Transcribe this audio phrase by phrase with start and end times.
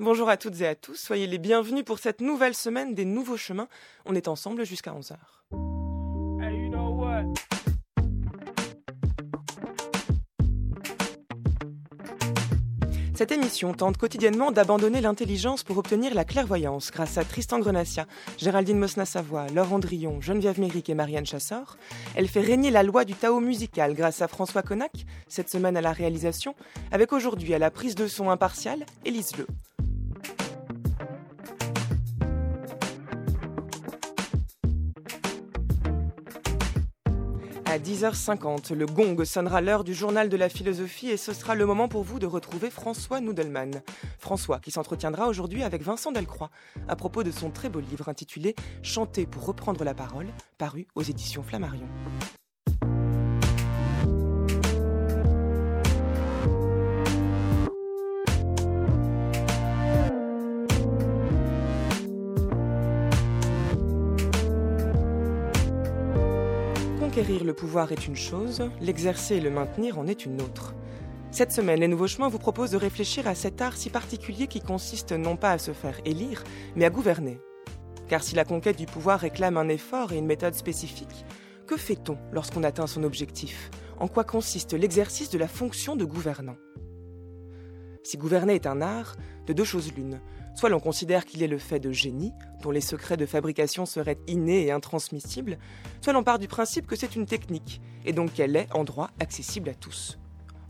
[0.00, 3.36] Bonjour à toutes et à tous, soyez les bienvenus pour cette nouvelle semaine des nouveaux
[3.36, 3.68] chemins.
[4.06, 5.16] On est ensemble jusqu'à 11h.
[13.14, 18.06] Cette émission tente quotidiennement d'abandonner l'intelligence pour obtenir la clairvoyance grâce à Tristan Grenassia,
[18.38, 21.76] Géraldine Mosna-Savoie, Laure Andrion, Geneviève Méric et Marianne Chassor.
[22.14, 25.82] Elle fait régner la loi du Tao musical grâce à François Connac, cette semaine à
[25.82, 26.54] la réalisation,
[26.90, 29.46] avec aujourd'hui à la prise de son impartiale, Élise Le.
[37.70, 41.66] À 10h50, le gong sonnera l'heure du journal de la philosophie et ce sera le
[41.66, 43.82] moment pour vous de retrouver François Noudelman.
[44.18, 46.50] François qui s'entretiendra aujourd'hui avec Vincent Delcroix
[46.88, 50.26] à propos de son très beau livre intitulé Chanter pour reprendre la parole,
[50.58, 51.86] paru aux éditions Flammarion.
[67.20, 70.74] Conquérir le pouvoir est une chose, l'exercer et le maintenir en est une autre.
[71.30, 74.62] Cette semaine, Les Nouveaux Chemins vous proposent de réfléchir à cet art si particulier qui
[74.62, 76.42] consiste non pas à se faire élire,
[76.76, 77.38] mais à gouverner.
[78.08, 81.26] Car si la conquête du pouvoir réclame un effort et une méthode spécifique,
[81.66, 83.70] que fait-on lorsqu'on atteint son objectif?
[83.98, 86.56] En quoi consiste l'exercice de la fonction de gouvernant?
[88.02, 90.22] Si gouverner est un art, de deux choses l'une.
[90.60, 94.18] Soit l'on considère qu'il est le fait de génie, dont les secrets de fabrication seraient
[94.26, 95.56] innés et intransmissibles,
[96.02, 99.08] soit l'on part du principe que c'est une technique, et donc qu'elle est en droit
[99.20, 100.18] accessible à tous.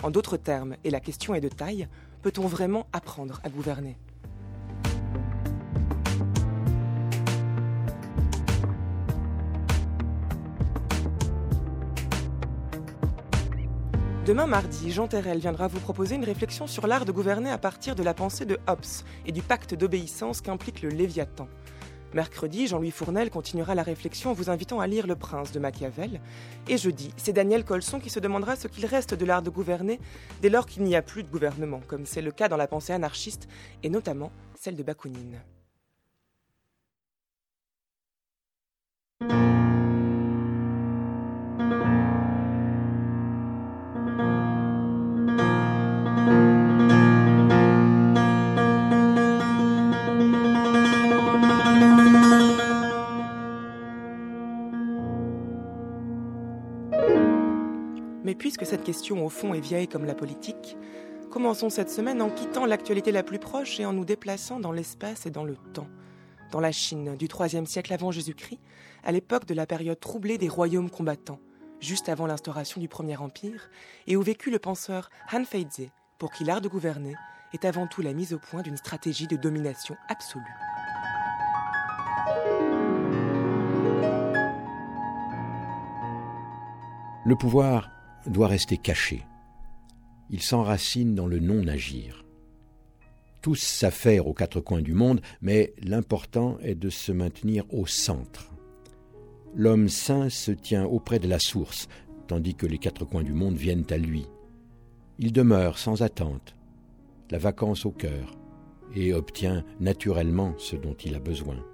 [0.05, 1.89] En d'autres termes, et la question est de taille,
[2.23, 3.97] peut-on vraiment apprendre à gouverner?
[14.27, 17.95] Demain mardi, Jean Terrel viendra vous proposer une réflexion sur l'art de gouverner à partir
[17.95, 18.85] de la pensée de Hobbes
[19.25, 21.49] et du pacte d'obéissance qu'implique le Léviathan.
[22.13, 26.21] Mercredi, Jean-Louis Fournel continuera la réflexion en vous invitant à lire Le Prince de Machiavel.
[26.69, 29.99] Et jeudi, c'est Daniel Colson qui se demandera ce qu'il reste de l'art de gouverner
[30.43, 32.93] dès lors qu'il n'y a plus de gouvernement, comme c'est le cas dans la pensée
[32.93, 33.49] anarchiste
[33.83, 35.41] et notamment celle de Bakounine.
[58.61, 60.77] Puisque cette question au fond est vieille comme la politique,
[61.31, 65.25] commençons cette semaine en quittant l'actualité la plus proche et en nous déplaçant dans l'espace
[65.25, 65.89] et dans le temps.
[66.51, 68.61] Dans la Chine du IIIe siècle avant Jésus-Christ,
[69.03, 71.41] à l'époque de la période troublée des royaumes combattants,
[71.81, 73.71] juste avant l'instauration du Premier Empire,
[74.07, 75.89] et où vécut le penseur Han Feize,
[76.19, 77.15] pour qui l'art de gouverner
[77.55, 80.45] est avant tout la mise au point d'une stratégie de domination absolue.
[87.25, 89.25] Le pouvoir doit rester caché.
[90.31, 92.25] Il s'enracine dans le non-agir.
[93.43, 98.51] Tous s'affairent aux quatre coins du monde, mais l'important est de se maintenir au centre.
[99.55, 101.89] L'homme saint se tient auprès de la source,
[102.29, 104.27] tandis que les quatre coins du monde viennent à lui.
[105.19, 106.55] Il demeure sans attente,
[107.31, 108.37] la vacance au cœur,
[108.95, 111.65] et obtient naturellement ce dont il a besoin.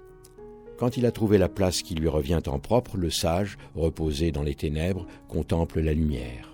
[0.77, 4.43] Quand il a trouvé la place qui lui revient en propre, le sage, reposé dans
[4.43, 6.53] les ténèbres, contemple la lumière.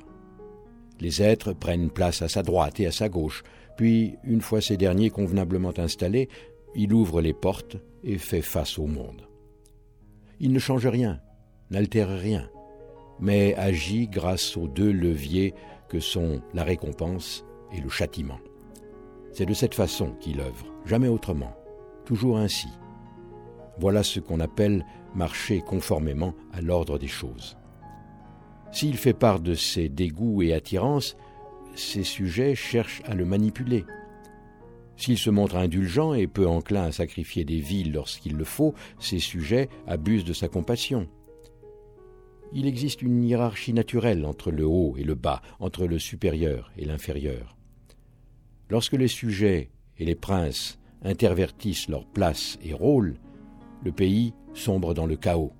[1.01, 3.43] Les êtres prennent place à sa droite et à sa gauche,
[3.75, 6.29] puis, une fois ces derniers convenablement installés,
[6.75, 9.27] il ouvre les portes et fait face au monde.
[10.39, 11.19] Il ne change rien,
[11.69, 12.49] n'altère rien,
[13.19, 15.53] mais agit grâce aux deux leviers
[15.89, 17.43] que sont la récompense
[17.75, 18.39] et le châtiment.
[19.31, 21.55] C'est de cette façon qu'il œuvre, jamais autrement,
[22.05, 22.67] toujours ainsi.
[23.77, 24.85] Voilà ce qu'on appelle
[25.15, 27.57] marcher conformément à l'ordre des choses.
[28.71, 31.15] S'il fait part de ses dégoûts et attirances,
[31.75, 33.85] ses sujets cherchent à le manipuler.
[34.95, 39.19] S'il se montre indulgent et peu enclin à sacrifier des vies lorsqu'il le faut, ses
[39.19, 41.07] sujets abusent de sa compassion.
[42.51, 46.85] Il existe une hiérarchie naturelle entre le haut et le bas, entre le supérieur et
[46.85, 47.57] l'inférieur.
[48.69, 53.15] Lorsque les sujets et les princes intervertissent leur place et rôle,
[53.83, 55.51] le pays sombre dans le chaos.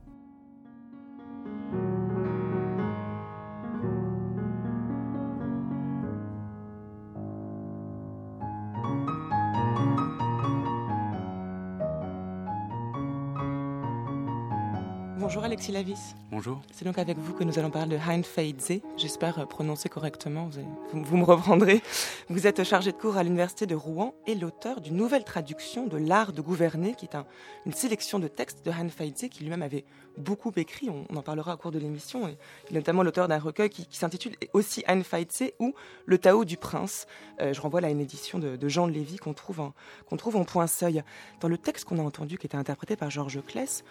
[15.54, 16.16] Alexis Lavis.
[16.32, 16.64] Bonjour.
[16.72, 18.82] C'est donc avec vous que nous allons parler de Hein Feidze.
[18.98, 20.50] J'espère euh, prononcer correctement,
[20.92, 21.84] vous, vous, me reprendrez.
[22.28, 25.98] Vous êtes chargé de cours à l'Université de Rouen et l'auteur d'une nouvelle traduction de
[25.98, 27.28] L'Art de gouverner, qui est un,
[27.68, 29.86] une sélection de textes de Hein Feidze, qui lui-même avait
[30.18, 30.90] beaucoup écrit.
[30.90, 32.28] On, en parlera au cours de l'émission.
[32.28, 32.36] Et
[32.72, 35.76] il est notamment l'auteur d'un recueil qui, s'intitule aussi Hein Feidze ou
[36.08, 37.06] Le Tao du Prince.
[37.42, 39.76] Euh, je renvoie là à une édition de, Jean Lévy qu'on trouve, en,
[40.08, 41.04] qu'on trouve en point seuil.
[41.42, 43.84] Dans le texte qu'on a entendu, qui était interprété par Georges Claes,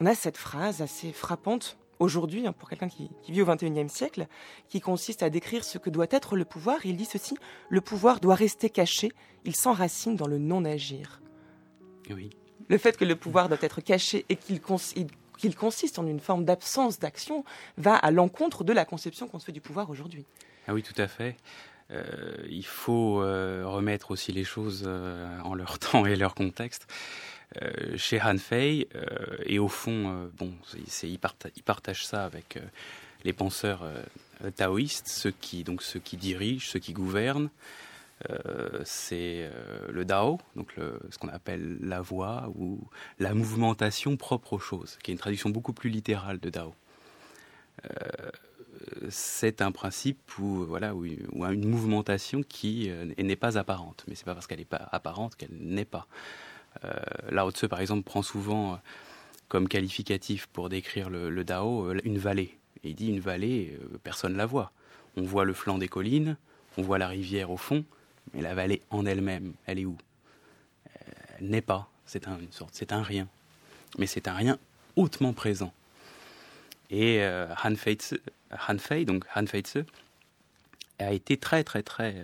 [0.00, 4.26] on a cette phrase assez frappante aujourd'hui, hein, pour quelqu'un qui, vit au XXIe siècle,
[4.68, 6.84] qui consiste à décrire ce que doit être le pouvoir.
[6.84, 7.36] Il dit ceci
[7.68, 9.12] le pouvoir doit rester caché,
[9.44, 11.20] il s'enracine dans le non-agir.
[12.10, 12.30] Oui.
[12.68, 16.98] Le fait que le pouvoir doit être caché et qu'il consiste en une forme d'absence
[16.98, 17.44] d'action
[17.76, 20.24] va à l'encontre de la conception qu'on se fait du pouvoir aujourd'hui.
[20.66, 21.36] Ah oui, tout à fait.
[21.90, 26.86] Euh, il faut euh, remettre aussi les choses euh, en leur temps et leur contexte.
[27.62, 30.52] Euh, chez Han Fei, euh, et au fond, euh, bon,
[31.04, 32.58] il, partage, ça avec
[33.24, 33.88] les penseurs
[34.56, 37.50] taoïstes, ceux qui, donc ceux qui dirigent, ceux qui gouvernent.
[38.84, 39.50] c'est
[39.88, 40.74] le Dao, donc
[41.10, 42.80] ce qu'on appelle la voie ou
[43.18, 46.74] la mouvementation propre aux choses, qui est une traduction beaucoup plus littérale de Dao.
[49.08, 54.34] c'est un principe où, voilà, où, une mouvementation qui n'est pas apparente, mais c'est pas
[54.34, 56.06] parce qu'elle n'est pas apparente qu'elle n'est pas.
[56.84, 56.92] Euh,
[57.30, 58.76] Lao Tse, par exemple, prend souvent euh,
[59.48, 62.56] comme qualificatif pour décrire le, Dao euh, une vallée.
[62.82, 64.72] Il dit une vallée, personne ne la voit.
[65.16, 66.36] On voit le flanc des collines,
[66.76, 67.84] on voit la rivière au fond,
[68.34, 69.96] mais la vallée en elle-même, elle est où?
[71.38, 71.88] Elle n'est pas.
[72.04, 73.26] C'est un, une sorte, c'est un rien.
[73.96, 74.58] Mais c'est un rien
[74.96, 75.72] hautement présent.
[76.90, 79.78] Et Han Fei, donc Han Fei Tse,
[80.98, 82.22] a été très très très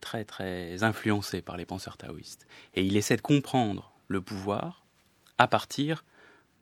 [0.00, 2.46] très très influencé par les penseurs taoïstes.
[2.74, 4.84] Et il essaie de comprendre le pouvoir
[5.38, 6.04] à partir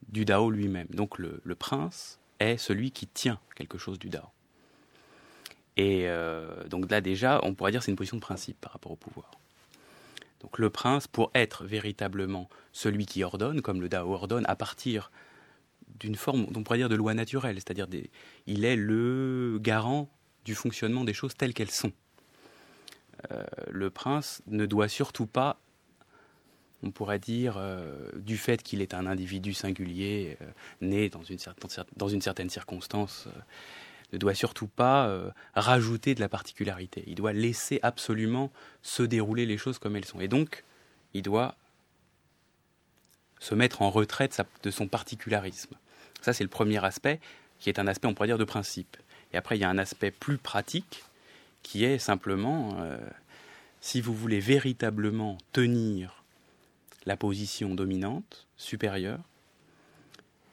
[0.08, 0.88] du Dao lui-même.
[0.90, 4.28] Donc le, prince est celui qui tient quelque chose du Dao.
[5.76, 8.92] Et euh, donc là déjà, on pourrait dire c'est une position de principe par rapport
[8.92, 9.30] au pouvoir.
[10.40, 15.10] Donc le prince, pour être véritablement celui qui ordonne, comme le Dao ordonne, à partir
[15.98, 17.86] d'une forme, on pourrait dire, de loi naturelle, c'est-à-dire
[18.46, 20.08] il est le garant
[20.44, 21.92] du fonctionnement des choses telles qu'elles sont.
[23.30, 25.58] Euh, le prince ne doit surtout pas,
[26.82, 30.46] on pourrait dire, euh, du fait qu'il est un individu singulier, euh,
[30.80, 31.38] né dans une,
[31.96, 33.28] dans une certaine circonstance,
[34.12, 37.04] ne doit surtout pas rajouter de la particularité.
[37.06, 38.50] Il doit laisser absolument
[38.82, 40.20] se dérouler les choses comme elles sont.
[40.20, 40.64] Et donc,
[41.14, 41.54] il doit
[43.38, 44.28] se mettre en retrait
[44.64, 45.76] de son particularisme.
[46.22, 47.20] Ça, c'est le premier aspect,
[47.60, 48.96] qui est un aspect, on pourrait dire, de principe.
[49.32, 51.04] Et après, il y a un aspect plus pratique,
[51.62, 52.98] qui est simplement, euh,
[53.80, 56.24] si vous voulez véritablement tenir
[57.06, 59.20] la position dominante, supérieure,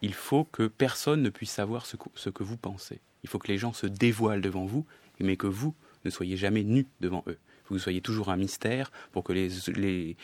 [0.01, 1.95] il faut que personne ne puisse savoir ce
[2.29, 3.01] que, vous pensez.
[3.23, 4.85] Il faut que les gens se dévoilent devant vous,
[5.19, 5.73] mais que vous
[6.05, 7.37] ne soyez jamais nus devant eux.
[7.69, 10.15] Vous soyez toujours un mystère pour que les,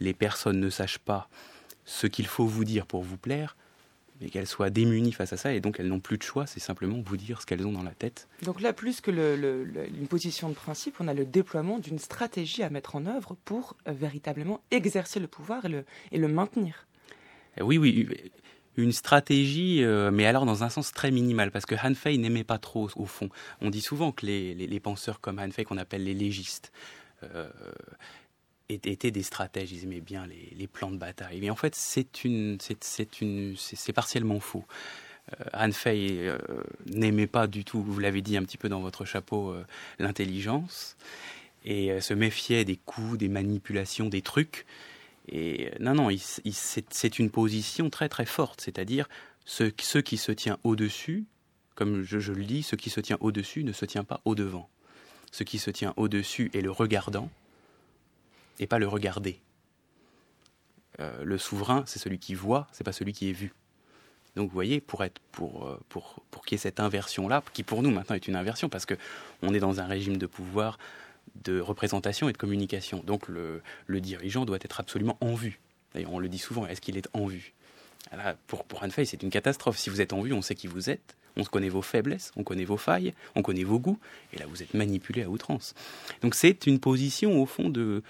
[0.00, 1.28] les personnes ne sachent pas
[1.84, 3.56] ce qu'il faut vous dire pour vous plaire,
[4.20, 6.60] mais qu'elles soient démunies face à ça et donc elles n'ont plus de choix, c'est
[6.60, 8.28] simplement vous dire ce qu'elles ont dans la tête.
[8.42, 9.66] Donc là, plus que le,
[9.98, 13.76] une position de principe, on a le déploiement d'une stratégie à mettre en œuvre pour
[13.88, 16.86] euh, véritablement exercer le pouvoir et le, et le maintenir.
[17.60, 18.08] Euh, oui, oui,
[18.76, 22.44] une stratégie, euh, mais alors dans un sens très minimal, parce que Han Fei n'aimait
[22.44, 23.30] pas trop au fond.
[23.60, 26.72] On dit souvent que les, les, penseurs comme Han Fei, qu'on appelle les légistes,
[28.68, 31.40] étaient des stratèges, ils aimaient bien les, plans de bataille.
[31.40, 32.06] Mais en fait, c'est
[33.94, 34.64] partiellement faux.
[35.32, 36.38] Euh, Anne Fay euh,
[36.86, 39.64] n'aimait pas du tout, vous l'avez dit un petit peu dans votre chapeau, euh,
[39.98, 40.96] l'intelligence
[41.64, 44.66] et se méfiait des coups, des manipulations, des trucs.
[45.28, 46.16] Et non, non,
[46.52, 49.08] c'est une position très très forte, c'est-à-dire
[49.44, 51.24] ce, ce, qui se tient au-dessus,
[51.74, 54.68] comme je, je le dis, ce qui se tient au-dessus ne se tient pas au-devant.
[55.32, 57.30] Ce qui se tient au-dessus est le regardant,
[58.58, 59.40] et pas le regarder.
[61.00, 63.52] Euh, le souverain, c'est celui qui voit, c'est pas celui qui est vu.
[64.34, 67.42] Donc vous voyez, pour être pour euh, pour pour qu'il y ait cette inversion là,
[67.52, 68.94] qui pour nous maintenant est une inversion parce que
[69.42, 70.78] on est dans un régime de pouvoir,
[71.44, 73.02] de représentation et de communication.
[73.04, 75.58] Donc le, le dirigeant doit être absolument en vue.
[75.94, 77.54] D'ailleurs, on le dit souvent, est-ce qu'il est en vue?
[78.46, 79.78] Pour pour Anne Fay, c'est une catastrophe.
[79.78, 82.44] Si vous êtes en vue, on sait qui vous êtes, on connaît vos faiblesses, on
[82.44, 83.98] connaît vos failles, on connaît vos goûts,
[84.32, 85.74] et là vous êtes manipulé à outrance.
[86.22, 88.02] Donc c'est une position au fond de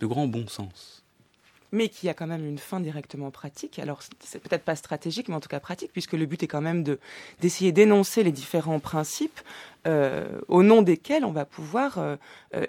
[0.00, 1.04] de grand bon sens
[1.72, 3.78] mais qui a quand même une fin directement pratique.
[3.78, 6.60] Alors, c'est peut-être pas stratégique, mais en tout cas pratique, puisque le but est quand
[6.60, 6.98] même de,
[7.40, 9.40] d'essayer d'énoncer les différents principes
[10.48, 12.18] au nom desquels on va pouvoir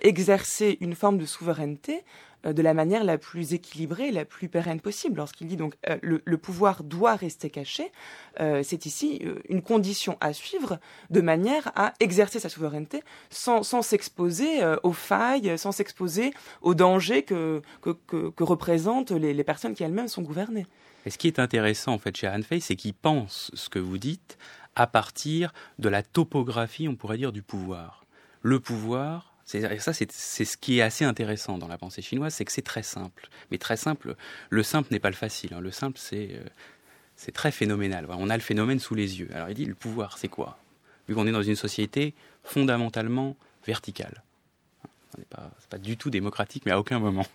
[0.02, 2.04] exercer une forme de souveraineté
[2.46, 5.18] euh, de la manière la plus équilibrée, la plus pérenne possible.
[5.18, 7.92] Lorsqu'il dit donc euh, le, pouvoir doit rester caché,
[8.40, 14.64] euh, c'est ici une condition à suivre de manière à exercer sa souveraineté sans, s'exposer
[14.84, 16.32] aux failles, sans s'exposer
[16.62, 20.66] aux dangers que, que, représentent les, personnes qui elles-mêmes sont gouvernées.
[21.10, 23.98] Ce qui est intéressant en fait chez Han Fei, c'est qu'il pense ce que vous
[23.98, 24.38] dites
[24.78, 28.06] à partir de la topographie, on pourrait dire, du pouvoir.
[28.44, 32.52] Le pouvoir, ça, c'est ce qui est assez intéressant dans la pensée chinoise, c'est que
[32.52, 33.28] c'est très simple.
[33.50, 34.16] Mais très simple,
[34.52, 35.56] le simple n'est pas le facile.
[35.56, 35.62] Hein.
[35.62, 38.06] Le simple, c'est euh, très phénoménal.
[38.10, 39.30] On a le phénomène sous les yeux.
[39.34, 40.60] Alors il dit, le pouvoir, c'est quoi?
[41.10, 44.22] Vu qu'on est dans une société fondamentalement verticale.
[45.14, 47.26] Ce n'est pas, pas, du tout démocratique, mais à aucun moment.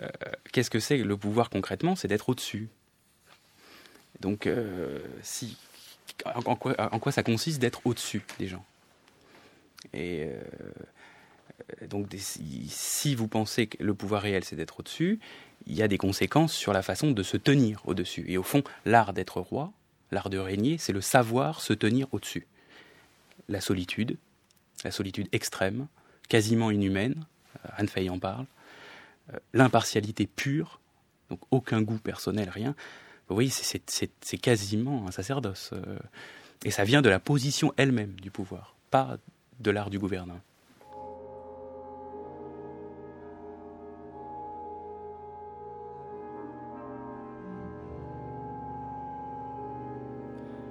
[0.00, 0.08] Euh,
[0.52, 1.96] qu'est-ce que c'est le pouvoir concrètement?
[1.96, 2.68] C'est d'être au-dessus.
[4.20, 5.56] Donc, euh, si,
[6.24, 8.64] en, quoi, ça consiste d'être au-dessus des gens
[9.94, 15.20] Et euh, donc si vous pensez que le pouvoir réel c'est d'être au-dessus,
[15.66, 18.24] il y a des conséquences sur la façon de se tenir au-dessus.
[18.28, 19.72] Et au fond, l'art d'être roi,
[20.10, 22.46] l'art de régner, c'est le savoir se tenir au-dessus.
[23.48, 24.16] La solitude,
[24.84, 25.86] la solitude extrême,
[26.28, 27.24] quasiment inhumaine,
[27.64, 28.46] euh, Anne Fay en parle,
[29.32, 30.80] euh, l'impartialité pure,
[31.30, 32.74] donc aucun goût personnel, rien.
[33.28, 35.72] Voyez, c'est quasiment un sacerdoce.
[36.64, 39.18] Et ça vient de la position elle-même du pouvoir, pas
[39.60, 40.40] de l'art du gouvernement.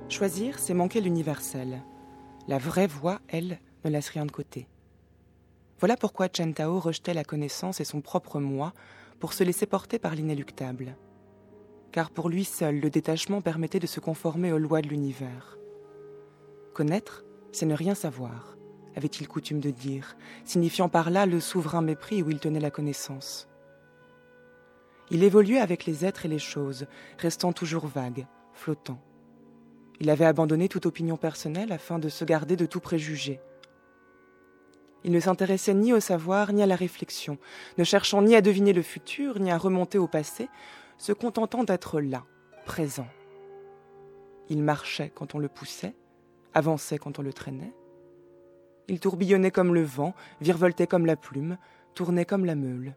[0.10, 1.84] Choisir, c'est manquer l'universel.
[2.48, 4.68] La vraie voix, elle, ne laisse rien de côté.
[5.80, 8.74] Voilà pourquoi Chen Tao rejetait la connaissance et son propre moi
[9.20, 10.96] pour se laisser porter par l'inéluctable.
[11.91, 15.58] Car pour lui seul, le détachement permettait de se conformer aux lois de l'univers.
[16.74, 18.58] Connaître, c'est ne rien savoir,
[18.96, 23.48] avait-il coutume de dire, signifiant par là le souverain mépris où il tenait la connaissance.
[25.10, 29.00] Il évoluait avec les êtres et les choses, restant toujours vague, flottant.
[30.00, 33.39] Il avait abandonné toute opinion personnelle afin de se garder de tout préjugé.
[35.03, 37.38] Il ne s'intéressait ni au savoir ni à la réflexion,
[37.77, 40.50] ne cherchant ni à deviner le futur ni à remonter au passé,
[40.98, 42.24] se contentant d'être là,
[42.66, 43.08] présent.
[44.50, 45.96] Il marchait quand on le poussait,
[46.54, 47.74] avançait quand on le traînait.
[48.88, 51.58] Il tourbillonnait comme le vent, virevoltait comme la plume,
[51.94, 52.96] tournait comme la meule.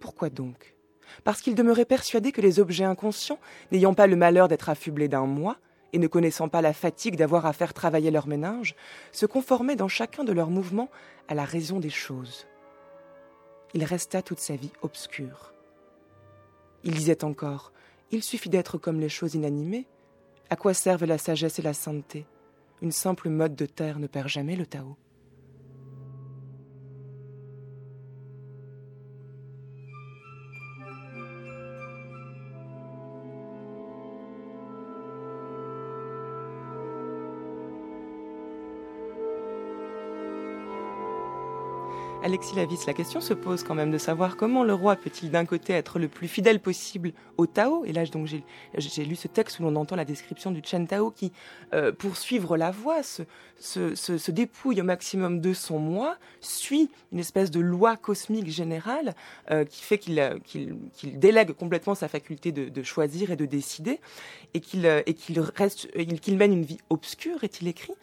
[0.00, 0.74] Pourquoi donc?
[1.24, 3.38] Parce qu'il demeurait persuadé que les objets inconscients,
[3.72, 5.56] n'ayant pas le malheur d'être affublés d'un moi,
[5.92, 8.74] et ne connaissant pas la fatigue d'avoir à faire travailler leur ménage,
[9.12, 10.90] se conformaient dans chacun de leurs mouvements
[11.28, 12.46] à la raison des choses.
[13.74, 15.54] Il resta toute sa vie obscur.
[16.84, 17.72] Il disait encore
[18.10, 19.86] Il suffit d'être comme les choses inanimées.
[20.50, 22.26] À quoi servent la sagesse et la sainteté?
[22.80, 24.96] Une simple mode de terre ne perd jamais le Tao.
[42.24, 45.44] Alexis Lavis, la question se pose quand même de savoir comment le roi peut-il d'un
[45.44, 49.60] côté être le plus fidèle possible au Tao, et là donc j'ai lu ce texte
[49.60, 51.32] où l'on entend la description du Chen Tao qui,
[51.74, 57.52] euh, pour suivre la voie, se, dépouille au maximum de son moi, suit une espèce
[57.52, 59.14] de loi cosmique générale
[59.52, 64.00] euh, qui fait qu'il délègue complètement sa faculté de, choisir et de décider,
[64.54, 65.02] et qu'il euh,
[66.32, 67.94] mène une vie obscure, est-il écrit.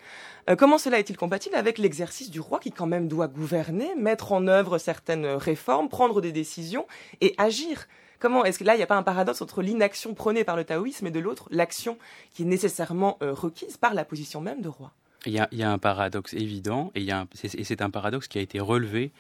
[0.50, 4.32] Euh, comment cela est-il compatible avec l'exercice du roi qui quand même doit gouverner, mettre
[4.32, 6.86] en œuvre certaines réformes, prendre des décisions
[7.22, 7.88] et agir
[8.20, 10.64] Comment est-ce que là, il n'y a pas un paradoxe entre l'inaction prônée par le
[10.64, 11.98] taoïsme et de l'autre, l'action
[12.34, 14.94] qui est nécessairement euh, requise par la position même de roi?
[15.26, 19.12] Il y, a, un paradoxe évident, et, c'est un paradoxe qui a été relevé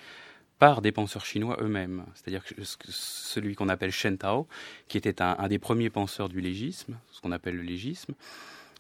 [0.59, 2.05] par des penseurs chinois eux-mêmes.
[2.13, 4.47] C'est-à-dire que celui qu'on appelle Shen Tao,
[4.87, 8.13] qui était un, des premiers penseurs du légisme, ce qu'on appelle le légisme,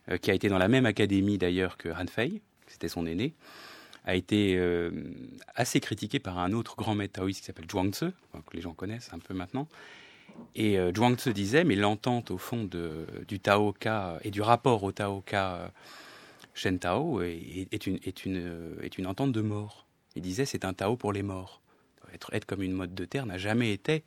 [0.09, 3.33] euh, qui a été dans la même académie d'ailleurs que Han Fei, c'était son aîné,
[4.05, 4.91] a été euh,
[5.55, 8.07] assez critiqué par un autre grand maître taoïste qui s'appelle Zhuangzi,
[8.45, 9.67] que les gens connaissent un peu maintenant.
[10.55, 14.91] Et euh, Zhuangzi disait, mais l'entente au fond de, du Taoka et du rapport au
[14.91, 15.71] Taoka
[16.53, 19.85] Shen Tao est, une, est, une, est une entente de mort.
[20.15, 21.61] Il disait, c'est un Tao pour les morts.
[22.13, 24.03] Être, être comme une mode de terre n'a jamais été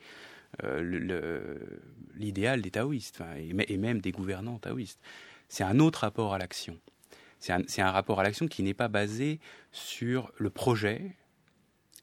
[2.14, 5.00] l'idéal des taoïstes, et, même des gouvernants taoïstes
[5.48, 6.78] c'est un autre rapport à l'action.
[7.40, 9.38] C'est un, rapport à l'action qui n'est pas basé
[9.70, 11.12] sur le projet,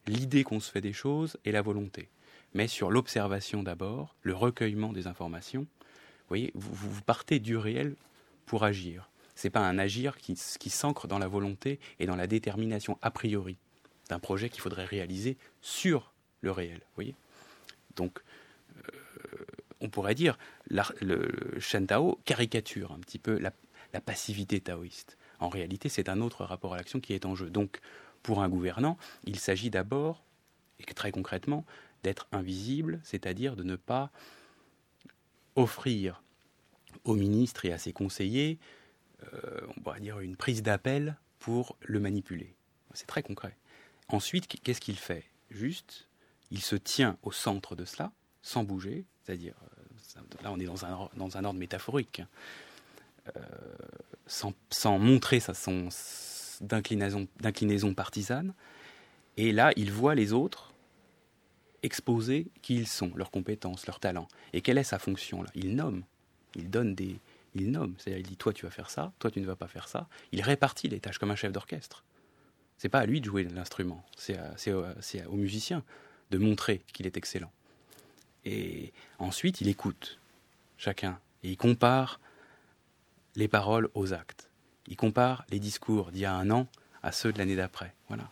[0.07, 2.09] l'idée qu'on se fait des choses et la volonté,
[2.53, 5.61] mais sur l'observation d'abord, le recueillement des informations.
[5.61, 7.95] Vous voyez, vous, partez du réel
[8.45, 9.09] pour agir.
[9.35, 13.11] C'est pas un agir qui, qui s'ancre dans la volonté et dans la détermination a
[13.11, 13.57] priori
[14.09, 16.81] d'un projet qu'il faudrait réaliser sur le réel.
[16.95, 17.15] voyez
[17.97, 18.19] Donc,
[18.77, 19.45] euh,
[19.81, 20.37] on pourrait dire,
[20.69, 23.51] le Shen Tao caricature un petit peu la,
[23.93, 25.17] la passivité taoïste.
[25.39, 27.49] En réalité, c'est un autre rapport à l'action qui est en jeu.
[27.49, 27.79] Donc,
[28.23, 30.23] pour un gouvernant, il s'agit d'abord,
[30.79, 31.65] et très concrètement,
[32.03, 34.11] d'être invisible, c'est-à-dire de ne pas
[35.55, 36.23] offrir
[37.03, 38.59] aux ministres et à ses conseillers,
[39.33, 42.55] euh, on pourrait dire, une prise d'appel pour le manipuler.
[42.93, 43.55] C'est très concret.
[44.07, 45.25] Ensuite, qu'est-ce qu'il fait?
[45.49, 46.07] Juste,
[46.51, 48.11] il se tient au centre de cela,
[48.41, 49.55] sans bouger, c'est-à-dire,
[50.17, 52.27] euh, là on est dans un, ordre métaphorique, hein.
[54.27, 55.89] Sans, sans, montrer sa son
[56.61, 58.53] d'inclinaison partisane,
[59.37, 60.73] et là il voit les autres
[61.83, 65.49] exposer qui ils sont, leurs compétences, leurs talents, et quelle est sa fonction là?
[65.53, 66.03] Il nomme,
[66.55, 67.19] il donne des,
[67.53, 69.67] il nomme, c'est-à-dire il dit toi tu vas faire ça, toi tu ne vas pas
[69.67, 72.03] faire ça, il répartit les tâches comme un chef d'orchestre.
[72.77, 75.83] C'est pas à lui de jouer l'instrument, c'est au musicien
[76.31, 77.51] de montrer qu'il est excellent.
[78.45, 80.19] Et ensuite, il écoute
[80.77, 81.19] chacun.
[81.43, 82.19] Et il compare
[83.35, 84.49] les paroles aux actes.
[84.87, 86.67] Il compare les discours d'il y a un an
[87.03, 87.93] à ceux de l'année d'après.
[88.07, 88.29] Voilà.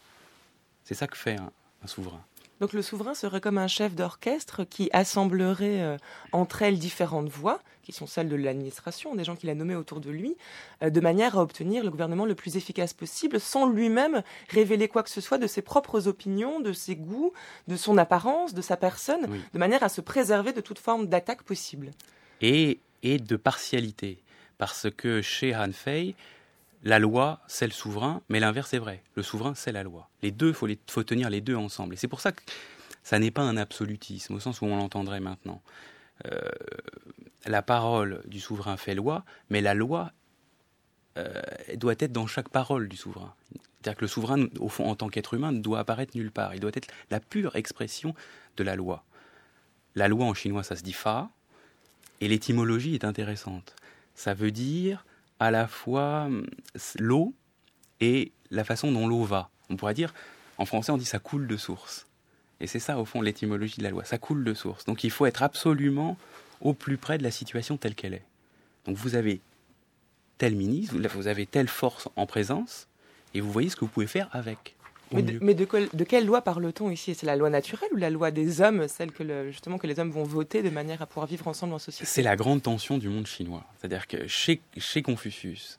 [0.84, 2.24] C'est ça que fait un souverain.
[2.64, 5.98] Donc le souverain serait comme un chef d'orchestre qui assemblerait euh,
[6.32, 10.00] entre elles différentes voix, qui sont celles de l'administration, des gens qu'il a nommés autour
[10.00, 10.38] de lui,
[10.82, 15.04] euh, de manière à obtenir le gouvernement le plus efficace possible, sans lui-même révéler quoi
[15.04, 17.34] que ce soit de ses propres opinions, de ses goûts,
[17.68, 21.44] de son apparence, de sa personne, de manière à se préserver de toute forme d'attaque
[21.44, 21.92] possible.
[22.40, 24.23] Et, et de partialité,
[24.64, 26.16] parce que chez Han Fei,
[26.86, 29.04] la loi, c'est le souverain, mais l'inverse est vrai.
[29.16, 30.08] Le souverain, c'est la loi.
[30.22, 31.96] Les deux, il faut, tenir les deux ensemble.
[31.96, 32.42] Et c'est pour ça que
[33.04, 35.62] ça n'est pas un absolutisme, au sens où on l'entendrait maintenant.
[36.28, 36.40] Euh,
[37.46, 40.14] la parole du souverain fait loi, mais la loi
[41.18, 41.42] euh,
[41.76, 43.34] doit être dans chaque parole du souverain.
[43.52, 46.56] C'est-à-dire que le souverain, au fond, en tant qu'être humain, ne doit apparaître nulle part.
[46.56, 48.16] Il doit être la pure expression
[48.56, 49.04] de la loi.
[49.96, 51.30] La loi en chinois, ça se dit fa,
[52.22, 53.76] et l'étymologie est intéressante.
[54.16, 55.06] Ça veut dire
[55.40, 56.48] à la fois hum,
[57.00, 57.34] l'eau
[58.00, 59.50] et la façon dont l'eau va.
[59.70, 60.14] On pourrait dire,
[60.58, 62.08] en français, on dit ça coule de source.
[62.60, 64.06] Et c'est ça, au fond, l'étymologie de la loi.
[64.06, 64.86] Ça coule de source.
[64.86, 66.18] Donc il faut être absolument
[66.62, 68.26] au plus près de la situation telle qu'elle est.
[68.86, 69.42] Donc vous avez
[70.38, 72.88] tel ministre, vous avez telle force en présence,
[73.34, 74.76] et vous voyez ce que vous pouvez faire avec.
[75.14, 77.16] Mais, de, quelle loi parle-t-on ici?
[77.16, 80.12] C'est la loi naturelle ou la loi des hommes, celle que justement que les hommes
[80.12, 82.06] vont voter de manière à pouvoir vivre ensemble en société?
[82.06, 83.66] C'est la grande tension du monde chinois.
[83.78, 84.62] C'est-à-dire que chez,
[85.04, 85.78] Confucius,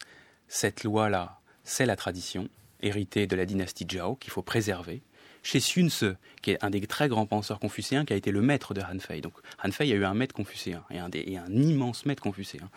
[0.49, 2.49] cette loi-là, c'est la tradition
[2.81, 5.03] héritée de la dynastie Zhao qu'il faut préserver.
[5.43, 8.41] Chez Sun Tzu, qui est un des très grands penseurs confucéens, qui a été le
[8.41, 9.21] maître de Han Fei.
[9.21, 12.71] Donc Han Fei a eu un maître confucéen et un, et un immense maître confucéen.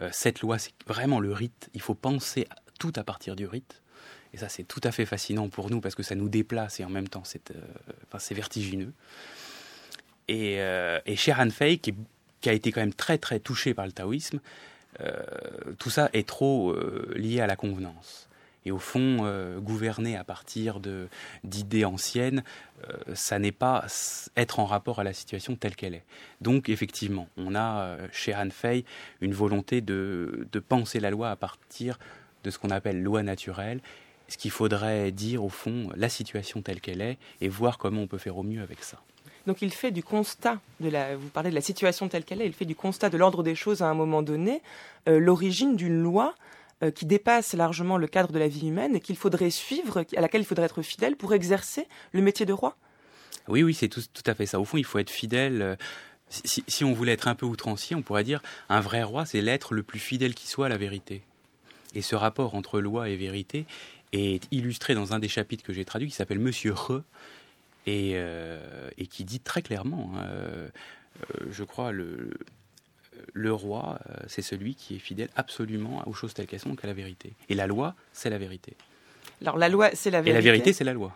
[0.00, 1.70] Euh, cette loi, c'est vraiment le rite.
[1.74, 2.46] Il faut penser
[2.78, 3.82] tout à partir du rite.
[4.36, 6.84] Et ça, c'est tout à fait fascinant pour nous parce que ça nous déplace et
[6.84, 8.92] en même temps, c'est euh, vertigineux.
[10.28, 11.94] Et, euh, et chez Han Fei, qui,
[12.44, 14.40] a été quand même très très touché par le taoïsme,
[15.00, 15.22] euh,
[15.78, 16.76] tout ça est trop
[17.14, 18.28] lié à la convenance.
[18.66, 19.24] Et au fond,
[19.60, 20.80] gouverner à partir
[21.42, 22.44] d'idées anciennes,
[23.14, 23.86] ça n'est pas
[24.36, 26.04] être en rapport à la situation telle qu'elle est.
[26.40, 28.84] Donc effectivement, on a chez Han Fei
[29.20, 31.98] une volonté de penser la loi à partir
[32.44, 33.80] de ce qu'on appelle loi naturelle
[34.28, 38.06] ce qu'il faudrait dire au fond la situation telle qu'elle est et voir comment on
[38.06, 39.00] peut faire au mieux avec ça.
[39.46, 42.46] Donc il fait du constat de la, vous parlez de la situation telle qu'elle est,
[42.46, 44.60] il fait du constat de l'ordre des choses à un moment donné,
[45.08, 46.34] euh, l'origine d'une loi
[46.82, 50.20] euh, qui dépasse largement le cadre de la vie humaine et qu'il faudrait suivre, à
[50.20, 52.76] laquelle il faudrait être fidèle pour exercer le métier de roi.
[53.48, 54.58] Oui, oui, c'est tout, à fait ça.
[54.58, 55.62] Au fond, il faut être fidèle.
[55.62, 55.76] Euh,
[56.28, 59.40] si, si, on voulait être un peu outrancier, on pourrait dire un vrai roi, c'est
[59.40, 61.22] l'être le plus fidèle qui soit à la vérité.
[61.94, 63.64] Et ce rapport entre loi et vérité,
[64.12, 67.02] est illustré dans un des chapitres que j'ai traduit qui s'appelle Monsieur Re
[67.86, 70.68] et, euh, et, qui dit très clairement, hein, euh,
[71.50, 72.30] je crois, le,
[73.32, 76.84] le roi, euh, c'est celui qui est fidèle absolument aux choses telles qu'elles sont, donc
[76.84, 77.32] à la vérité.
[77.48, 78.74] Et la loi, c'est la vérité.
[79.40, 80.30] Alors la loi, c'est la vérité.
[80.30, 81.14] Et la vérité, c'est la loi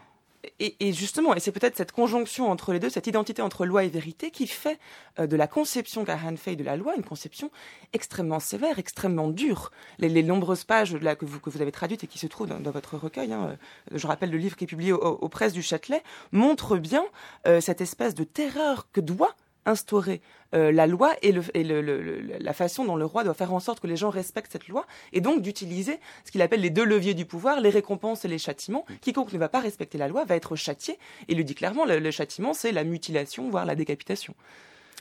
[0.58, 3.88] et, justement, et c'est peut-être cette conjonction entre les deux, cette identité entre loi et
[3.88, 4.78] vérité, qui fait
[5.18, 7.50] euh, de la conception qu'a Fei de la loi une conception
[7.92, 9.70] extrêmement sévère, extrêmement dure.
[9.98, 12.70] Les, nombreuses pages là, que, vous, que vous avez traduites et qui se trouvent dans,
[12.70, 13.56] votre recueil, hein,
[13.92, 17.04] euh, je rappelle le livre qui est publié aux presses du Châtelet, montrent bien
[17.46, 19.34] euh, cette espèce de terreur que doit
[19.66, 20.20] instaurer
[20.54, 23.96] euh, la loi et, la façon dont le roi doit faire en sorte que les
[23.96, 27.60] gens respectent cette loi, et donc d'utiliser ce qu'il appelle les deux leviers du pouvoir,
[27.60, 28.84] les récompenses et les châtiments.
[29.00, 30.94] Quiconque ne va pas respecter la loi va être châtié,
[31.28, 34.34] et il le dit clairement, le, châtiment, c'est la mutilation, voire la décapitation.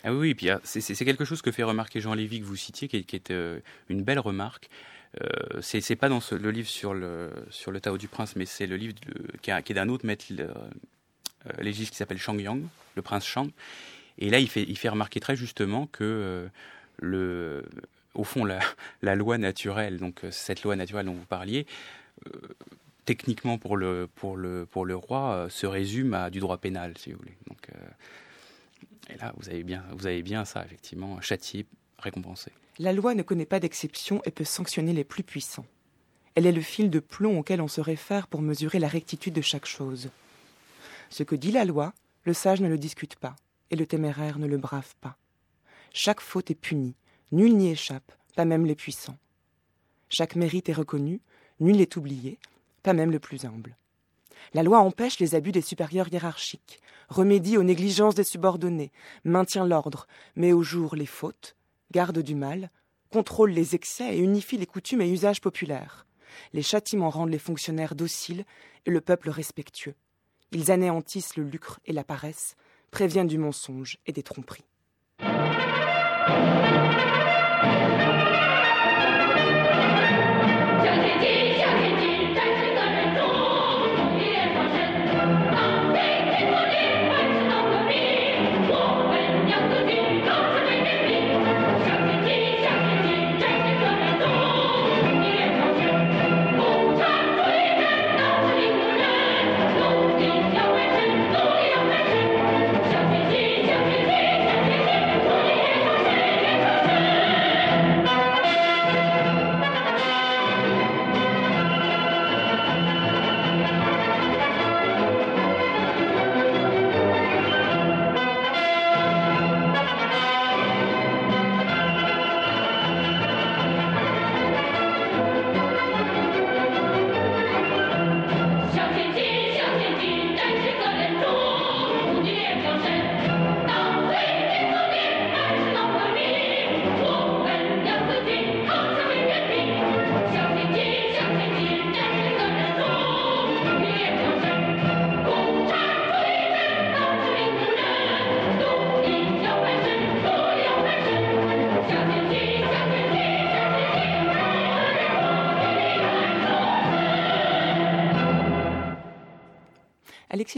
[0.03, 2.97] Ah oui, puis c'est quelque chose que fait remarquer Jean Lévy que vous citiez, qui
[2.97, 4.69] est, euh, une belle remarque.
[5.21, 8.67] Euh, c'est pas dans le livre sur le, sur le Tao du Prince, mais c'est
[8.67, 8.93] le livre
[9.41, 10.53] qui, est d'un autre maître euh,
[11.59, 12.63] légiste qui s'appelle Shang Yang,
[12.95, 13.49] le prince Shang.
[14.19, 16.47] Et là, il fait, remarquer très justement que euh,
[16.97, 17.65] le,
[18.13, 18.61] au fond, la,
[19.15, 21.65] loi naturelle, donc cette loi naturelle dont vous parliez,
[23.05, 27.11] techniquement pour le, pour le, pour le roi, se résume à du droit pénal, si
[27.11, 27.37] vous voulez.
[27.47, 27.69] Donc,
[29.09, 31.65] et là, vous avez bien, vous avez bien ça, effectivement, châtier,
[31.97, 32.51] récompensé.
[32.77, 35.65] La loi ne connaît pas d'exception et peut sanctionner les plus puissants.
[36.35, 39.41] Elle est le fil de plomb auquel on se réfère pour mesurer la rectitude de
[39.41, 40.09] chaque chose.
[41.09, 43.35] Ce que dit la loi, le sage ne le discute pas,
[43.71, 45.17] et le téméraire ne le brave pas.
[45.93, 46.95] Chaque faute est punie,
[47.31, 49.17] nul n'y échappe, pas même les puissants.
[50.09, 51.21] Chaque mérite est reconnu,
[51.59, 52.39] nul n'est oublié,
[52.83, 53.75] pas même le plus humble.
[54.53, 56.79] La loi empêche les abus des supérieurs hiérarchiques,
[57.09, 58.91] remédie aux négligences des subordonnés,
[59.23, 61.55] maintient l'ordre, met au jour les fautes,
[61.91, 62.71] garde du mal,
[63.11, 66.05] contrôle les excès et unifie les coutumes et usages populaires.
[66.53, 68.45] Les châtiments rendent les fonctionnaires dociles
[68.85, 69.95] et le peuple respectueux.
[70.51, 72.55] Ils anéantissent le lucre et la paresse,
[72.91, 74.65] préviennent du mensonge et des tromperies.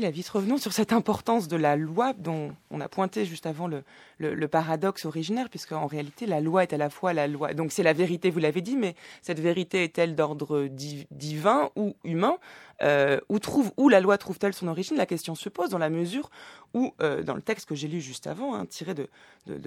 [0.04, 3.68] Alexis Lavis, revenons sur cette importance de la loi dont on a pointé juste avant
[3.68, 3.84] le,
[4.18, 7.54] le, paradoxe originaire, puisque en réalité la loi est à la fois la loi.
[7.54, 10.68] Donc c'est la vérité, vous l'avez dit, mais cette vérité est-elle d'ordre
[11.12, 12.38] divin ou humain?
[12.82, 14.98] Euh, où, trouve, la loi trouve-t-elle son origine?
[14.98, 16.30] La question se pose dans la mesure
[16.74, 19.08] où, euh, dans le texte que j'ai lu juste avant, hein, tiré de,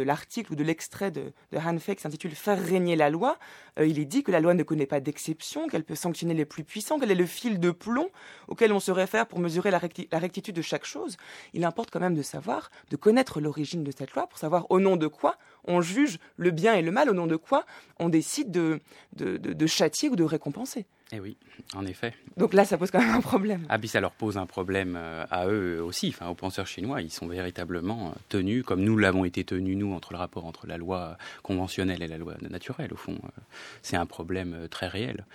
[0.02, 3.38] l'article ou de l'extrait de, de qui s'intitule Faire régner la loi,
[3.78, 6.44] euh, il est dit que la loi ne connaît pas d'exception, qu'elle peut sanctionner les
[6.44, 8.08] plus puissants, qu'elle est le fil de plomb
[8.48, 11.16] auquel on se réfère pour mesurer la, rectitude de chaque chose.
[11.52, 14.80] Il importe quand même de savoir, de connaître l'origine de cette loi pour savoir au
[14.80, 17.64] nom de quoi on juge le bien et le mal, au nom de quoi
[17.98, 18.80] on décide de,
[19.16, 20.86] de, de châtier ou de récompenser.
[21.12, 21.36] Eh oui,
[21.74, 22.14] en effet.
[22.36, 23.66] Donc là, ça pose quand même un problème.
[23.68, 27.02] Ah, puis ça leur pose un problème euh, à eux aussi, enfin aux penseurs chinois.
[27.02, 30.66] Ils sont véritablement euh, tenus, comme nous l'avons été tenus, nous, entre le rapport entre
[30.66, 33.18] la loi conventionnelle et la loi naturelle, au fond.
[33.22, 33.40] Euh,
[33.82, 35.26] c'est un problème très réel.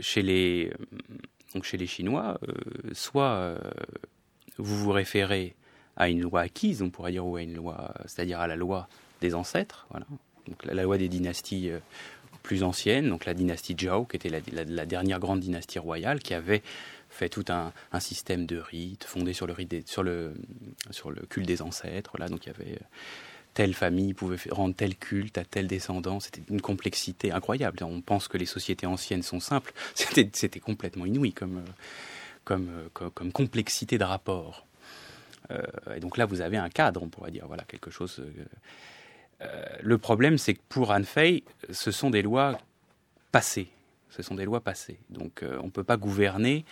[0.00, 0.72] chez, les,
[1.54, 2.38] donc chez les Chinois,
[2.92, 3.58] soit
[4.56, 5.54] vous vous référez
[5.96, 8.88] à une loi acquise, on pourrait dire, ou à une loi, c'est-à-dire à la loi
[9.20, 10.06] des ancêtres, voilà.
[10.48, 11.70] Donc la, la loi des dynasties
[12.42, 16.62] plus ancienne, donc la dynastie Zhao, qui était la, dernière grande dynastie royale, qui avait
[17.08, 20.34] fait tout un, système de rites fondé sur le, rite sur le,
[20.90, 22.16] sur le culte des ancêtres.
[22.18, 22.84] Là, donc il y avait euh,
[23.52, 26.20] telle famille pouvait rendre tel culte à tel descendant.
[26.20, 27.78] C'était une complexité incroyable.
[27.82, 29.72] On pense que les sociétés anciennes sont simples.
[29.94, 31.70] C'était complètement inouï comme, euh,
[32.44, 34.66] comme, euh, comme, complexité de rapport.
[35.94, 38.22] et donc là, vous avez un cadre, on pourrait dire, voilà, quelque chose
[39.82, 41.04] le problème, c'est que pour Anne
[41.70, 42.58] ce sont des lois
[43.32, 43.68] passées.
[44.10, 44.98] Ce sont des lois passées.
[45.08, 46.64] Donc euh, on ne peut pas gouverner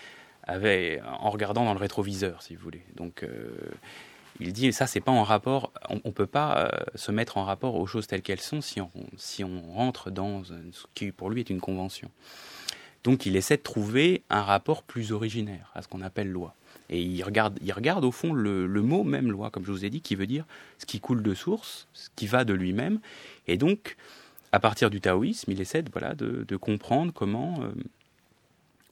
[0.42, 2.82] avec, en regardant dans le rétroviseur, si vous voulez.
[2.96, 3.50] Donc euh,
[4.40, 7.74] il dit, ça, c'est pas en rapport, on ne peut pas se mettre en rapport
[7.74, 10.54] aux choses telles qu'elles sont si on, si on rentre dans ce
[10.94, 12.08] qui, pour lui, est une convention.
[13.04, 16.54] Donc il essaie de trouver un rapport plus originaire à ce qu'on appelle loi.
[16.90, 19.90] Et il regarde, il regarde au fond le, mot même loi, comme je vous ai
[19.90, 20.44] dit, qui veut dire
[20.78, 23.00] ce qui coule de source, ce qui va de lui-même.
[23.46, 23.96] Et donc,
[24.52, 27.70] à partir du taoïsme, il essaie de, voilà, de, comprendre comment, euh,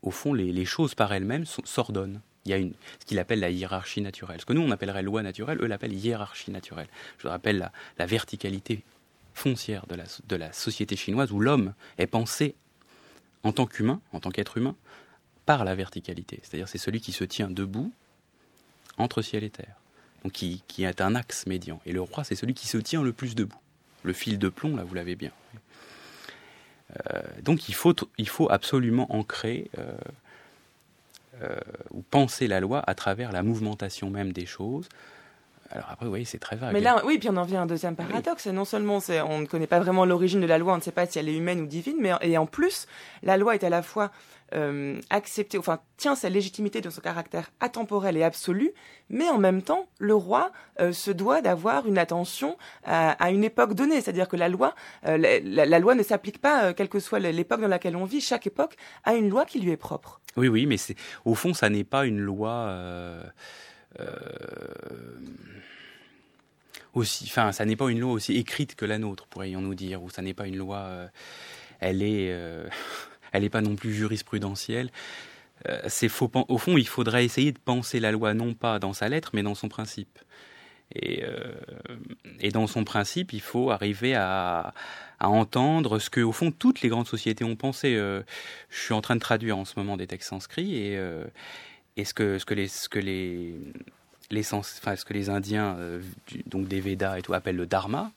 [0.03, 2.21] au fond, les, choses par elles-mêmes s'ordonnent.
[2.45, 4.41] Il y a une, ce qu'il appelle la hiérarchie naturelle.
[4.41, 6.89] Ce que nous, on appellerait loi naturelle, eux l'appellent hiérarchie naturelle.
[7.19, 8.85] Je rappelle la, la verticalité
[9.35, 12.55] foncière de la, de la société chinoise où l'homme est pensé
[13.43, 14.75] en tant qu'humain, en tant qu'être humain,
[15.45, 16.41] par la verticalité.
[16.43, 17.93] C'est-à-dire c'est celui qui se tient debout
[18.99, 19.77] entre ciel et terre,
[20.25, 21.81] donc qui, est un axe médian.
[21.87, 23.61] Et le roi, c'est celui qui se tient le plus debout.
[24.03, 25.33] Le fil de plomb, là, vous l'avez bien.
[27.11, 29.93] Euh, donc il faut, il faut absolument ancrer euh,
[31.43, 31.59] euh,
[31.91, 34.89] ou penser la loi à travers la mouvementation même des choses,
[35.71, 36.73] alors après, oui, c'est très vague.
[36.73, 38.47] Mais là, oui, puis on en vient à un deuxième paradoxe.
[38.47, 38.99] Non seulement
[39.29, 41.29] on ne connaît pas vraiment l'origine de la loi, on ne sait pas si elle
[41.29, 42.87] est humaine ou divine, mais et en plus,
[43.23, 44.11] la loi est à la fois
[44.55, 48.73] euh, acceptée, enfin tient sa légitimité de son caractère atemporel et absolu,
[49.11, 53.75] mais en même temps, le roi euh, se doit d'avoir une attention à, une époque
[53.75, 54.01] donnée.
[54.01, 54.75] C'est-à-dire que la loi,
[55.07, 58.21] euh, la, loi ne s'applique pas, quelle que soit l'époque dans laquelle on vit.
[58.21, 60.21] Chaque époque a une loi qui lui est propre.
[60.37, 60.77] Oui, oui, mais
[61.25, 62.71] au fond, ça n'est pas une loi
[66.97, 70.11] aussi, enfin, ça n'est pas une loi aussi écrite que la nôtre, pourrions-nous dire, ou
[70.11, 71.09] ça n'est pas une loi, euh,
[71.79, 72.67] elle est, euh,
[73.33, 74.91] elle n'est pas non plus jurisprudentielle.
[75.69, 76.31] Euh, c'est faux.
[76.49, 79.43] Au fond, il faudrait essayer de penser la loi non pas dans sa lettre, mais
[79.43, 80.19] dans son principe.
[80.95, 81.25] Et,
[82.53, 84.73] dans son principe, il faut arriver à,
[85.19, 87.95] à, entendre ce que, au fond, toutes les grandes sociétés ont pensé.
[87.97, 88.23] je
[88.71, 90.97] suis en train de traduire en ce moment des textes sanscrits et,
[91.97, 92.71] et ce que, les,
[95.31, 96.03] Indiens, euh,
[96.47, 98.13] donc des Védas et tout, appellent le Dharma.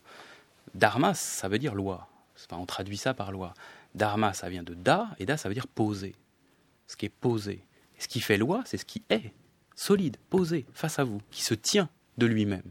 [0.76, 2.10] Dharma, ça veut dire loi.
[2.52, 3.54] On traduit ça par loi.
[3.96, 6.15] Dharma, ça vient de da, et da, ça veut dire poser.
[6.88, 7.63] Ce qui est posé.
[7.98, 9.34] ce qui fait loi, c'est ce qui est
[9.76, 12.63] solide, posé, face à vous, qui se tient de lui-même.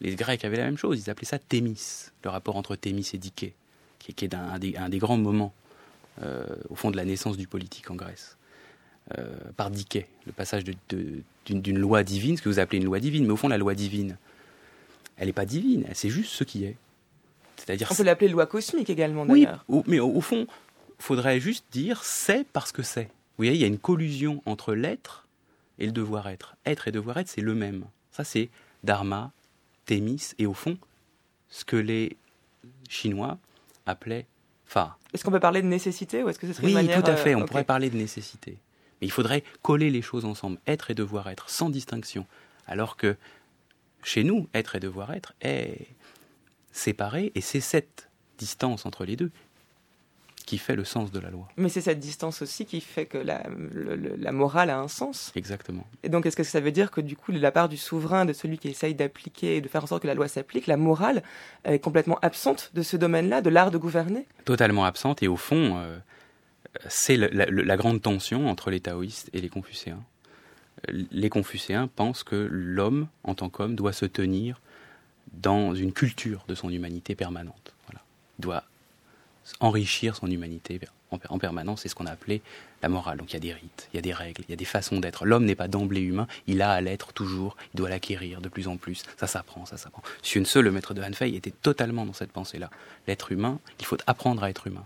[0.00, 3.18] Les Grecs avaient la même chose, ils appelaient ça Thémis, le rapport entre Thémis et
[3.18, 3.54] Diké,
[3.98, 5.54] qui, est un, des, grands moments,
[6.22, 8.36] euh, au fond, de la naissance du politique en Grèce.
[9.18, 13.26] Euh, par Dickey, le passage d'une loi divine, ce que vous appelez une loi divine,
[13.26, 14.16] mais au fond la loi divine,
[15.18, 16.76] elle n'est pas divine, c'est juste ce qui est.
[17.56, 19.62] C'est-à-dire on peut l'appeler loi cosmique également d'ailleurs.
[19.68, 20.46] Oui, mais au, fond,
[20.98, 23.04] faudrait juste dire c'est parce que c'est.
[23.04, 25.26] Vous voyez, il y a une collusion entre l'être
[25.78, 26.56] et le devoir être.
[26.64, 27.84] Être et devoir être, c'est le même.
[28.10, 28.48] Ça, c'est
[28.84, 29.32] Dharma,
[29.84, 30.78] Thémis, et au fond,
[31.50, 32.16] ce que les
[32.88, 33.36] Chinois
[33.84, 34.26] appelaient
[34.64, 34.96] Fa.
[35.12, 37.16] Est-ce qu'on peut parler de nécessité ou est-ce que ce serait oui, une tout à
[37.16, 37.34] fait.
[37.34, 38.56] On euh, pourrait parler de nécessité
[39.00, 42.26] il faudrait coller les choses ensemble, être et devoir être, sans distinction.
[42.66, 43.16] Alors que
[44.02, 45.86] chez nous, être et devoir être est
[46.72, 49.30] séparé, et c'est cette distance entre les deux
[50.46, 51.48] qui fait le sens de la loi.
[51.56, 53.44] Mais c'est cette distance aussi qui fait que la,
[54.18, 55.32] la, morale a un sens.
[55.36, 55.86] Exactement.
[56.02, 58.26] Et donc, est-ce que ça veut dire que du coup, de la part du souverain,
[58.26, 60.76] de celui qui essaye d'appliquer et de faire en sorte que la loi s'applique, la
[60.76, 61.22] morale
[61.64, 64.26] est complètement absente de ce domaine-là, de l'art de gouverner?
[64.44, 65.96] Totalement absente, et au fond, euh,
[66.88, 70.02] c'est la, grande tension entre les taoïstes et les confucéens.
[70.88, 74.60] Les confucéens pensent que l'homme, en tant qu'homme, doit se tenir
[75.32, 77.74] dans une culture de son humanité permanente.
[77.86, 78.02] Voilà.
[78.38, 78.64] Il doit
[79.60, 80.80] enrichir son humanité
[81.28, 82.42] en, permanence, c'est ce qu'on a appelé
[82.82, 83.18] la morale.
[83.18, 84.64] Donc il y a des rites, il y a des règles, il y a des
[84.64, 85.24] façons d'être.
[85.24, 88.68] L'homme n'est pas d'emblée humain, il a à l'être toujours, il doit l'acquérir de plus
[88.68, 89.04] en plus.
[89.16, 90.02] Ça s'apprend, ça s'apprend.
[90.22, 92.70] Xun le maître de Han Fei, était totalement dans cette pensée-là.
[93.06, 94.84] L'être humain, il faut apprendre à être humain.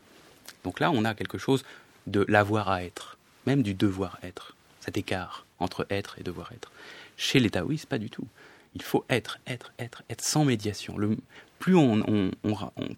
[0.64, 1.64] Donc là, on a quelque chose
[2.06, 6.70] de l'avoir à être, même du devoir être, cet écart entre être et devoir être.
[7.16, 8.26] Chez les taoïstes, pas du tout.
[8.74, 10.96] Il faut être, être, être, être sans médiation.
[11.58, 12.30] plus, on,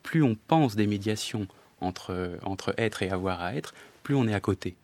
[0.03, 1.47] plus on pense des médiations
[1.81, 4.77] entre, entre être et avoir à être, plus on est à côté.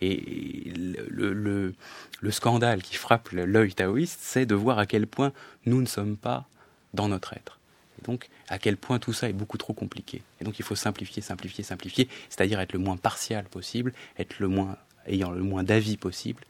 [0.00, 1.74] Et le,
[2.20, 5.32] le scandale qui frappe l'œil taoïste, c'est de voir à quel point
[5.66, 6.46] nous ne sommes pas
[6.94, 7.57] dans notre être.
[7.98, 10.22] Et donc, à quel point tout ça est beaucoup trop compliqué.
[10.40, 14.48] Et donc, il faut simplifier, simplifier, simplifier, c'est-à-dire être le moins partial possible, être le
[14.48, 16.44] moins, ayant le moins d'avis possible.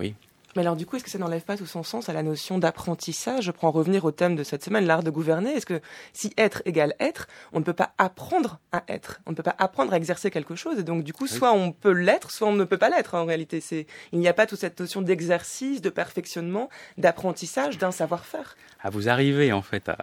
[0.00, 0.14] Oui.
[0.54, 2.58] Mais alors, du coup, est-ce que ça n'enlève pas tout son sens à la notion
[2.58, 3.44] d'apprentissage?
[3.44, 5.54] Je prends en revenir au thème de cette semaine, l'art de gouverner.
[5.54, 5.80] Est-ce que
[6.12, 9.20] si être égale être, on ne peut pas apprendre à être?
[9.26, 10.78] On ne peut pas apprendre à exercer quelque chose.
[10.78, 13.14] Et donc, du coup, soit on peut l'être, soit on ne peut pas l'être.
[13.14, 17.92] En réalité, c'est il n'y a pas toute cette notion d'exercice, de perfectionnement, d'apprentissage, d'un
[17.92, 18.56] savoir-faire.
[18.82, 19.96] À vous arriver, en fait, à,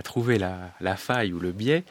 [0.00, 1.84] à trouver la, faille ou le biais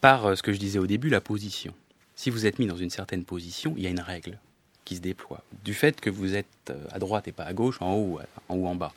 [0.00, 1.74] par euh, ce que je disais au début, la position.
[2.14, 4.38] Si vous êtes mis dans une certaine position, il y a une règle
[4.84, 5.42] qui se déploie.
[5.64, 8.54] Du fait que vous êtes euh, à droite et pas à gauche, en haut, en
[8.54, 8.92] haut, en bas.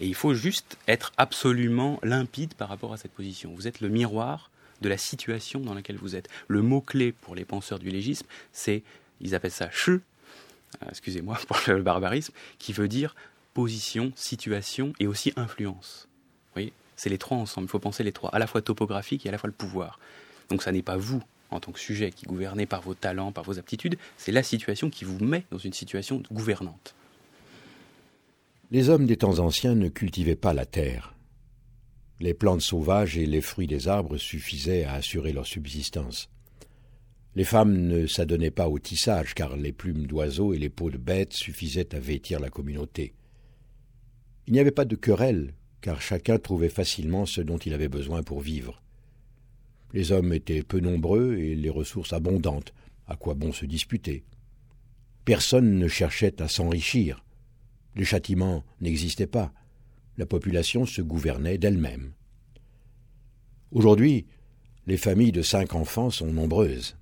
[0.00, 3.52] Et il faut juste être absolument limpide par rapport à cette position.
[3.54, 6.30] Vous êtes le miroir de la situation dans laquelle vous êtes.
[6.48, 8.82] Le mot-clé pour les penseurs du légisme, c'est,
[9.20, 10.00] ils appellent ça che, euh,
[10.88, 13.14] excusez-moi pour le barbarisme, qui veut dire
[13.52, 16.08] position, situation et aussi influence.
[16.08, 16.72] Vous voyez?
[16.96, 17.66] C'est les trois ensemble.
[17.66, 19.98] Il faut penser les trois, à la fois topographique et à la fois le pouvoir.
[20.48, 23.44] Donc ça n'est pas vous, en tant que sujet, qui gouvernez par vos talents, par
[23.44, 26.94] vos aptitudes, c'est la situation qui vous met dans une situation gouvernante.
[28.70, 31.14] Les hommes des temps anciens ne cultivaient pas la terre.
[32.20, 36.28] Les plantes sauvages et les fruits des arbres suffisaient à assurer leur subsistance.
[37.36, 40.98] Les femmes ne s'adonnaient pas au tissage, car les plumes d'oiseaux et les peaux de
[40.98, 43.14] bêtes suffisaient à vêtir la communauté.
[44.46, 45.54] Il n'y avait pas de querelle,
[45.84, 48.80] car chacun trouvait facilement ce dont il avait besoin pour vivre.
[49.92, 52.72] Les hommes étaient peu nombreux et les ressources abondantes,
[53.06, 54.24] à quoi bon se disputer
[55.26, 57.22] Personne ne cherchait à s'enrichir.
[57.96, 59.52] Les châtiments n'existaient pas.
[60.16, 62.12] La population se gouvernait d'elle-même.
[63.70, 64.24] Aujourd'hui,
[64.86, 66.96] les familles de cinq enfants sont nombreuses.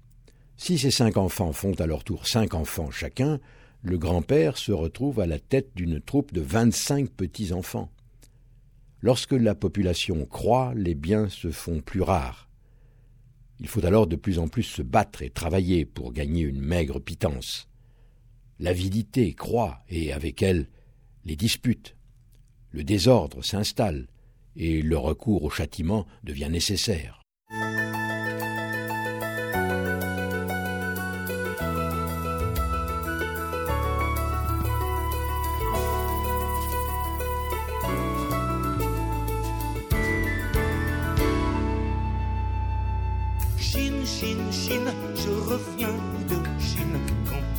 [0.56, 3.38] Si ces cinq enfants font à leur tour cinq enfants chacun,
[3.82, 7.88] le grand-père se retrouve à la tête d'une troupe de vingt-cinq petits-enfants.
[9.02, 12.48] Lorsque la population croît, les biens se font plus rares.
[13.58, 17.00] Il faut alors de plus en plus se battre et travailler pour gagner une maigre
[17.00, 17.68] pitance.
[18.60, 20.68] L'avidité croît et avec elle
[21.24, 21.96] les disputes.
[22.70, 24.06] Le désordre s'installe
[24.54, 27.22] et le recours au châtiment devient nécessaire.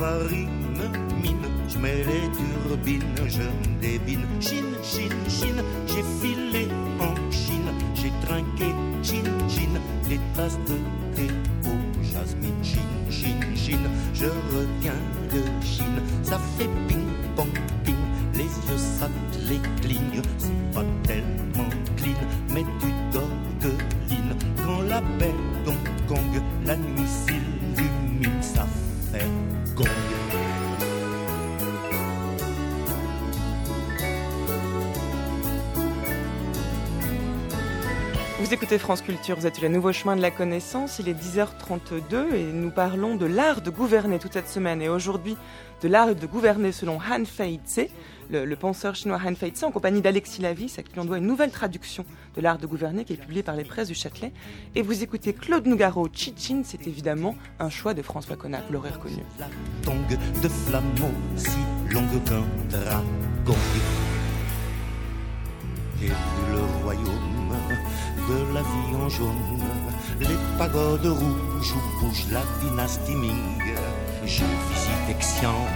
[0.04, 0.82] farine,
[1.22, 6.68] mine, je mets les turbines, je me débine, chine, chine, chine, j'ai filé
[7.00, 8.70] en Chine, j'ai trinqué,
[9.02, 10.78] chine, chine, des tasses de
[11.16, 11.28] thé
[11.72, 11.78] au
[12.12, 15.02] jasmine, chine, chine, chine, je reviens
[15.34, 19.08] de Chine, ça fait ping, pong, ping, les yeux ça
[19.50, 22.22] les clignent, c'est pas tellement clean,
[22.54, 23.72] mais tu dors de
[24.10, 24.36] ligne,
[24.66, 25.43] quand la belle
[38.44, 41.14] Vous écoutez France Culture, vous êtes sur les nouveaux chemins de la connaissance, il est
[41.14, 45.38] 10h32 et nous parlons de l'art de gouverner toute cette semaine et aujourd'hui
[45.82, 47.88] de l'art de gouverner selon Han Fei-tse,
[48.30, 51.52] le, penseur chinois Han Fei-tse en compagnie d'Alexis Lavis à qui l'on doit une nouvelle
[51.52, 52.04] traduction
[52.36, 54.34] de l'art de gouverner qui est publiée par les presses du Châtelet.
[54.76, 58.90] Et vous écoutez Claude Nougaro, Chichin, c'est évidemment un choix de François Connac, vous l'aurez
[58.90, 59.24] reconnu.
[59.40, 59.48] La
[59.84, 61.60] tongue de flammeau, si
[61.94, 63.56] longue qu'un dragon.
[66.02, 67.23] Le royaume
[68.30, 69.36] de la vie en jaune,
[70.20, 73.76] les pagodes rouges où bouge la dynastie Ming.
[74.26, 75.68] J'ai visité Xi'an,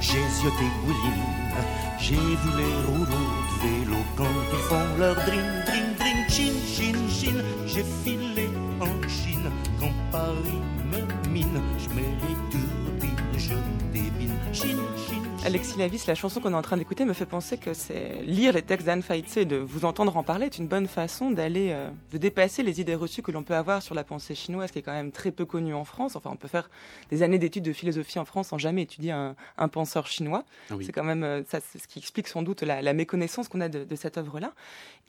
[0.00, 1.64] j'ai zioté Guilin,
[1.98, 6.98] j'ai vu les rouleaux de vélo quand ils font leur dream, dream, dream, chin, chin,
[7.08, 7.38] chin.
[7.66, 8.48] J'ai filé
[8.80, 13.54] en Chine quand Paris me mine, je mets les turbines, je
[13.92, 15.03] débine, chin, chin.
[15.44, 18.54] Alexis Lavis, la chanson qu'on est en train d'écouter me fait penser que c'est lire
[18.54, 21.68] les textes d'Anne Faitze et de vous entendre en parler est une bonne façon d'aller,
[21.70, 24.78] euh, de dépasser les idées reçues que l'on peut avoir sur la pensée chinoise, qui
[24.78, 26.16] est quand même très peu connue en France.
[26.16, 26.70] Enfin, on peut faire
[27.10, 29.34] des années d'études de philosophie en France sans jamais étudier un,
[29.68, 30.44] penseur chinois.
[30.70, 33.68] Ah c'est quand même euh, ça, ce qui explique sans doute la, méconnaissance qu'on a
[33.68, 34.54] de, cette œuvre-là.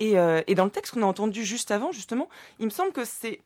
[0.01, 2.27] Et, euh, et dans le texte qu'on a entendu juste avant, justement,
[2.59, 3.39] il me semble que c'est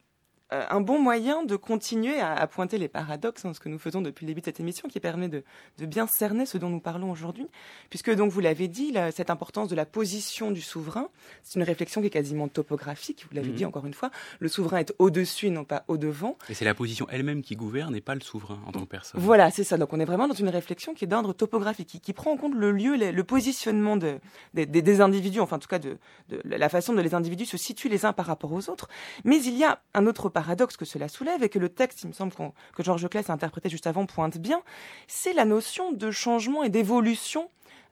[0.52, 4.02] euh, un bon moyen de continuer à, pointer les paradoxes, hein, ce que nous faisons
[4.02, 5.44] depuis le début de cette émission, qui permet de,
[5.80, 7.48] bien cerner ce dont nous parlons aujourd'hui,
[7.90, 11.10] puisque donc vous l'avez dit, cette importance de la position du souverain,
[11.44, 13.26] c'est une réflexion qui est quasiment topographique.
[13.30, 13.56] Vous l'avez mhm.
[13.56, 14.10] dit encore une fois,
[14.40, 16.38] le souverain est au-dessus, non pas au-devant.
[16.50, 19.22] Et c'est la position elle-même qui gouverne, et pas le souverain en tant que personne.
[19.22, 19.78] Voilà, c'est ça.
[19.78, 22.56] Donc on est vraiment dans une réflexion qui est d'ordre topographique, qui, prend en compte
[22.56, 25.98] le lieu, le, positionnement des, individus, enfin en tout cas de,
[26.44, 28.88] la façon dont les individus se situent les uns par rapport aux autres.
[29.24, 32.08] Mais il y a un autre paradoxe que cela soulève et que le texte, il
[32.08, 34.62] me semble que Georges Claes a interprété juste avant, pointe bien,
[35.06, 37.50] c'est la notion de changement et d'évolution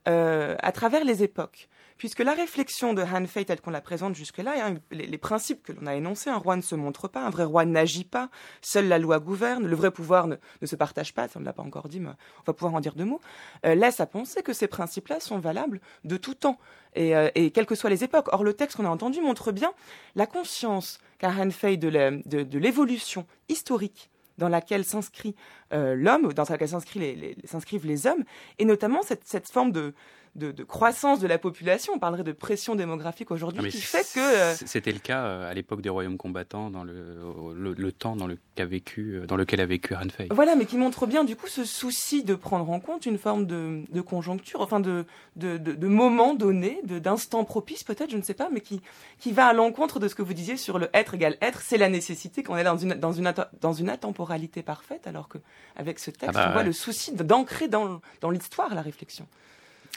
[0.07, 4.15] euh, à travers les époques puisque la réflexion de Han Fei telle qu'on la présente
[4.15, 7.43] jusque-là, les, principes que l'on a énoncés, un roi ne se montre pas, un vrai
[7.43, 8.29] roi n'agit pas,
[8.61, 11.63] seule la loi gouverne, le vrai pouvoir ne, se partage pas, ça ne l'a pas
[11.63, 13.21] encore dit, mais on va pouvoir en dire deux mots,
[13.65, 16.57] euh, laisse à penser que ces principes-là sont valables de tout temps,
[16.95, 18.27] et, euh, quelles que soient les époques.
[18.31, 19.71] Or, le texte qu'on a entendu montre bien
[20.15, 25.35] la conscience qu'a Han Fei de l'évolution historique dans laquelle s'inscrit
[25.73, 28.23] euh, l'homme, dans laquelle s'inscrivent les, hommes,
[28.59, 29.93] et notamment cette forme de,
[30.37, 34.19] de, croissance de la population, on parlerait de pression démographique aujourd'hui, qui fait que...
[34.19, 38.27] Euh, c'était le cas euh, à l'époque des royaumes combattants, dans le, le, temps dans,
[38.27, 40.27] le, vécu, euh, dans lequel a vécu Han Fei.
[40.31, 43.47] Voilà, mais qui montre bien du coup ce souci de prendre en compte une forme
[43.47, 48.35] de, de conjoncture, enfin de, de, de, moment donné, d'instant propice peut-être, je ne sais
[48.35, 48.81] pas, mais qui,
[49.19, 51.77] qui va à l'encontre de ce que vous disiez sur le être égal être, c'est
[51.77, 56.11] la nécessité qu'on est dans une, dans, une, dans une atemporalité parfaite, alors qu'avec ce
[56.11, 59.27] texte, ah bah on voit le souci d'ancrer dans, dans l'histoire la réflexion.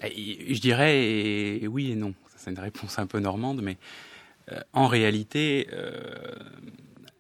[0.03, 2.15] Je dirais oui et non.
[2.37, 3.77] C'est une réponse un peu normande, mais
[4.73, 5.69] en réalité,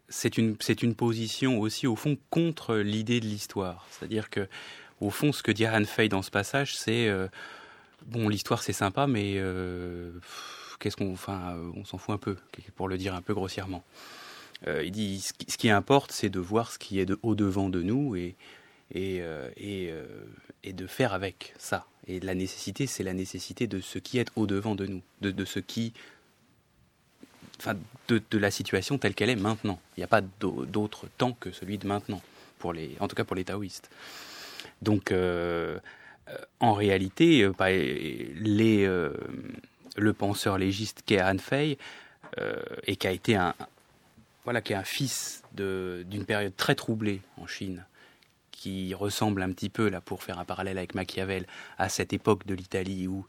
[0.09, 3.87] c'est une, une position aussi, au fond, contre l'idée de l'histoire.
[3.91, 4.49] C'est-à-dire que,
[5.01, 7.09] au fond, ce que dit Han Fei dans ce passage, c'est
[8.07, 9.41] bon, l'histoire c'est sympa, mais
[10.81, 12.37] qu'est-ce qu'on, enfin, on s'en fout un peu,
[12.76, 13.85] pour le dire un peu grossièrement.
[14.66, 17.83] il dit ce qui, importe, c'est de voir ce qui est de, au devant de
[17.83, 18.37] nous et,
[18.95, 19.22] et,
[20.65, 21.87] et de faire avec ça.
[22.07, 25.45] Et la nécessité, c'est la nécessité de ce qui est au-devant de nous, de, de
[25.45, 25.93] ce qui.
[27.59, 27.77] Enfin,
[28.09, 29.79] de, de, la situation telle qu'elle est maintenant.
[29.97, 32.23] Il n'y a pas d'autre temps que celui de maintenant,
[32.59, 33.91] pour les, en tout cas pour les taoïstes.
[34.81, 35.79] Donc, euh,
[36.29, 38.87] euh en réalité, euh, les,
[39.97, 41.77] le penseur légiste qu'est Han Fei,
[42.87, 43.55] et qui a été un,
[44.45, 47.85] voilà, qui est un fils d'une période très troublée en Chine,
[48.61, 51.47] qui ressemble un petit peu, là pour faire un parallèle avec Machiavel,
[51.79, 53.25] à cette époque de l'Italie où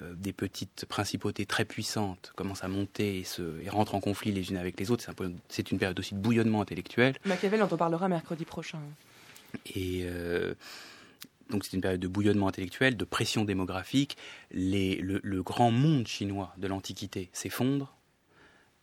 [0.00, 4.30] euh, des petites principautés très puissantes commencent à monter et, se, et rentrent en conflit
[4.30, 5.04] les unes avec les autres.
[5.48, 7.16] C'est une période aussi de bouillonnement intellectuel.
[7.24, 8.78] Machiavel, on en parlera mercredi prochain.
[9.74, 10.54] Et euh,
[11.50, 14.16] donc c'est une période de bouillonnement intellectuel, de pression démographique.
[14.52, 17.92] Les, le, grand monde chinois de l'Antiquité s'effondre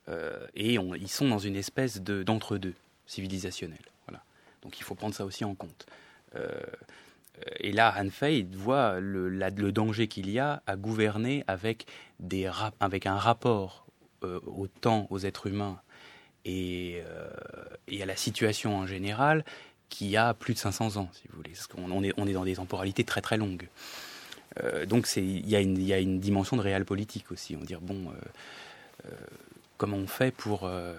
[0.10, 2.74] euh, et ils sont dans une espèce d'entre-deux
[3.06, 3.80] civilisationnel.
[4.64, 5.86] Donc il faut prendre ça aussi en compte.
[6.36, 6.50] Euh,
[7.60, 11.86] et là, Han Fei voit le, danger qu'il y a à gouverner avec,
[12.20, 12.50] des,
[12.80, 13.86] avec un rapport
[14.24, 15.80] euh, au temps, aux êtres humains
[16.46, 17.30] et, euh,
[17.88, 19.44] et, à la situation en général
[19.90, 21.52] qui a plus de 500 ans, si vous voulez.
[21.52, 23.68] Parce on est, dans des temporalités très très longues.
[24.88, 27.56] donc il y, a une dimension de réel politique aussi.
[27.56, 28.12] On dire, bon,
[29.78, 30.94] comment on fait pour, euh,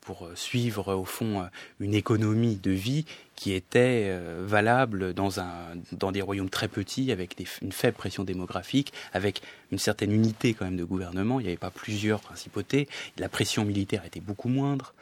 [0.00, 1.48] pour suivre au fond
[1.80, 3.04] une économie de vie
[3.36, 5.52] qui était euh, valable dans, un,
[5.92, 10.64] dans des royaumes très petits, avec une faible pression démographique, avec une certaine unité quand
[10.64, 11.40] même de gouvernement.
[11.40, 12.88] Il n'y avait pas plusieurs principautés.
[13.18, 14.94] La pression militaire était beaucoup moindre.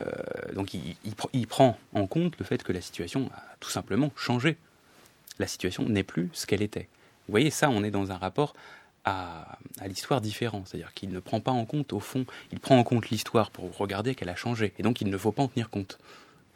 [0.00, 0.12] Euh,
[0.54, 4.56] donc il, prend en compte le fait que la situation a tout simplement changé.
[5.38, 6.88] La situation n'est plus ce qu'elle était.
[7.28, 8.54] Vous voyez, ça, on est dans un rapport
[9.04, 10.68] à, l'histoire différente.
[10.68, 13.76] C'est-à-dire qu'il ne prend pas en compte, au fond, il prend en compte l'histoire pour
[13.76, 14.72] regarder qu'elle a changé.
[14.78, 15.98] Et donc, il ne faut pas en tenir compte.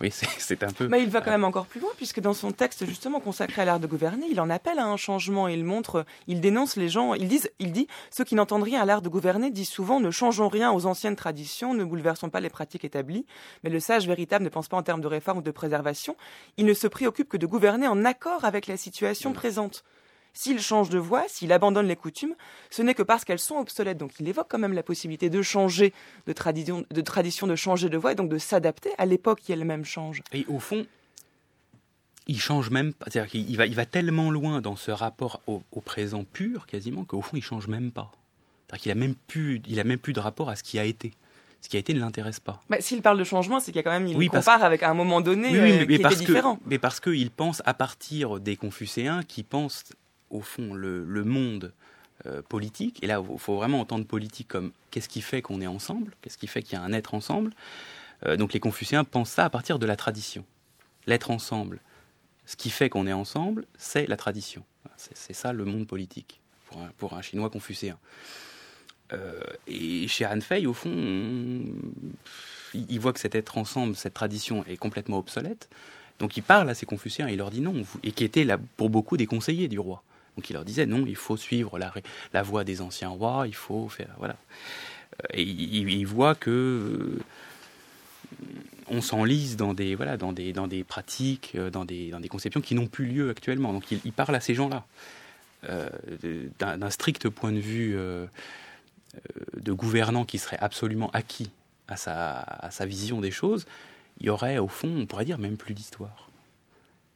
[0.00, 0.86] Oui, c'est un peu.
[0.86, 3.64] Mais il va quand même encore plus loin, puisque dans son texte justement consacré à
[3.64, 5.48] l'art de gouverner, il en appelle à un changement.
[5.48, 7.14] Il montre, il dénonce les gens.
[7.14, 10.10] Il dit, il dit, ceux qui n'entendent rien à l'art de gouverner disent souvent ne
[10.10, 13.26] changeons rien aux anciennes traditions, ne bouleversons pas les pratiques établies.
[13.64, 16.16] Mais le sage véritable ne pense pas en termes de réforme ou de préservation.
[16.56, 19.84] Il ne se préoccupe que de gouverner en accord avec la situation présente.
[20.40, 22.36] S'il change de voie, s'il abandonne les coutumes,
[22.70, 23.98] ce n'est que parce qu'elles sont obsolètes.
[23.98, 25.92] Donc il évoque quand même la possibilité de changer
[26.28, 29.50] de tradition, de, tradition, de changer de voie et donc de s'adapter à l'époque qui
[29.50, 30.22] elle-même change.
[30.32, 30.86] Et au fond,
[32.28, 33.06] il change même pas.
[33.10, 37.20] C'est-à-dire qu'il va, il va tellement loin dans ce rapport au, présent pur, quasiment, qu'au
[37.20, 38.12] fond, il change même pas.
[38.68, 40.84] C'est-à-dire qu'il a même plus, il a même plus de rapport à ce qui a
[40.84, 41.14] été.
[41.62, 42.60] Ce qui a été ne l'intéresse pas.
[42.70, 44.94] Bah, s'il parle de changement, c'est qu'il y a quand même, il compare avec un
[44.94, 46.60] moment donné oui, euh, qui était différent.
[46.64, 49.82] mais parce qu'il pense à partir des Confucéens qui pensent
[50.30, 51.72] au fond le, monde
[52.26, 53.02] euh, politique.
[53.02, 56.38] Et là, il faut vraiment entendre politique comme qu'est-ce qui fait qu'on est ensemble, qu'est-ce
[56.38, 57.52] qui fait qu'il y a un être ensemble.
[58.26, 60.44] Euh, donc les Confucéens pensent ça à partir de la tradition.
[61.06, 61.80] L'être ensemble,
[62.46, 64.64] ce qui fait qu'on est ensemble, c'est la tradition.
[64.96, 67.98] C'est ça le monde politique pour un, pour un Chinois confucéen.
[69.12, 71.64] Euh, et chez Han Fei, au fond,
[72.74, 75.68] il voit que cet être ensemble, cette tradition est complètement obsolète.
[76.18, 78.90] Donc il parle à ces Confucéens il leur dit non, et qui étaient là, pour
[78.90, 80.02] beaucoup des conseillers du roi.
[80.38, 83.88] Donc il leur disait non, il faut suivre la, voie des anciens rois, il faut
[83.88, 84.36] faire voilà.
[85.24, 87.18] Euh, et il, voit que euh,
[88.86, 92.28] on s'enlise dans des voilà dans des dans des pratiques, euh, dans des dans des
[92.28, 93.72] conceptions qui n'ont plus lieu actuellement.
[93.72, 94.86] Donc il, parle à ces gens-là
[96.60, 97.96] d'un strict point de vue
[99.56, 101.50] de gouvernant qui serait absolument acquis
[101.88, 103.66] à sa, à sa vision des choses.
[104.20, 106.30] Il y aurait au fond, on pourrait dire même plus d'histoire.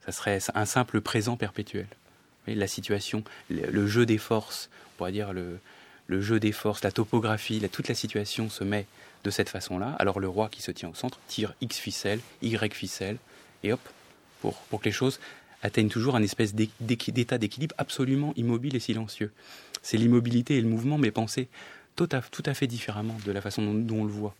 [0.04, 1.86] Ça serait un simple présent perpétuel
[2.46, 5.58] la situation, le, jeu des forces, on pourrait dire le,
[6.06, 8.86] le jeu des forces, la topographie, toute la situation se met
[9.24, 9.96] de cette façon-là.
[9.98, 13.16] Alors le roi qui se tient au centre tire X ficelle, Y ficelle,
[13.62, 13.80] et hop,
[14.40, 15.20] pour, pour que les choses
[15.62, 19.30] atteignent toujours un espèce d'état d'équilibre absolument immobile et silencieux.
[19.82, 21.48] C'est l'immobilité et le mouvement, mais pensé
[21.94, 24.34] tout à, tout à fait différemment de la façon dont on le voit.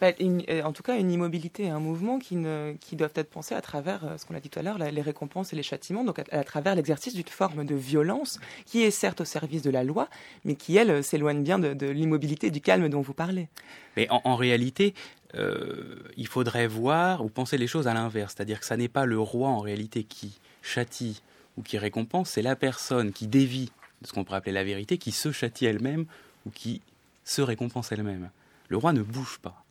[0.00, 3.60] Bah, euh, en tout cas, une immobilité et un mouvement qui, doivent être pensés à
[3.60, 6.20] travers, euh, ce qu'on a dit tout à l'heure, les récompenses et les châtiments, donc
[6.30, 10.08] à, travers l'exercice d'une forme de violence qui est certes au service de la loi,
[10.44, 13.48] mais qui, elle, s'éloigne bien de, l'immobilité, du calme dont vous parlez.
[13.96, 14.94] Mais en, réalité,
[15.34, 19.06] euh, il faudrait voir ou penser les choses à l'inverse, c'est-à-dire que ça n'est pas
[19.06, 21.22] le roi en réalité qui châtie
[21.56, 23.70] ou qui récompense, c'est la personne qui dévie
[24.02, 26.06] de ce qu'on pourrait appeler la vérité, qui se châtie elle-même
[26.46, 26.82] ou qui
[27.24, 28.30] se récompense elle-même.
[28.68, 29.63] Le roi ne bouge pas.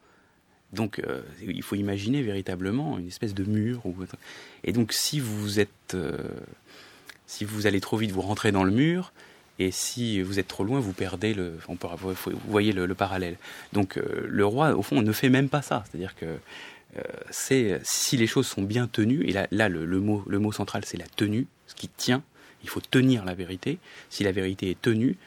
[0.73, 3.83] Donc, euh, il faut imaginer véritablement une espèce de mur.
[4.63, 6.17] Et donc, si vous êtes, euh,
[7.27, 9.13] si vous allez trop vite, vous rentrez dans le mur.
[9.59, 11.59] Et si vous êtes trop loin, vous perdez le.
[11.67, 13.37] On peut, vous voyez le, parallèle.
[13.71, 15.83] Donc, euh, le roi, au fond, ne fait même pas ça.
[15.89, 16.37] C'est-à-dire que
[17.31, 19.27] c'est si les choses sont bien tenues.
[19.27, 22.23] Et là, le, mot, le mot central, c'est la tenue, ce qui tient.
[22.63, 23.79] Il faut tenir la vérité.
[24.09, 25.17] Si la vérité est tenue,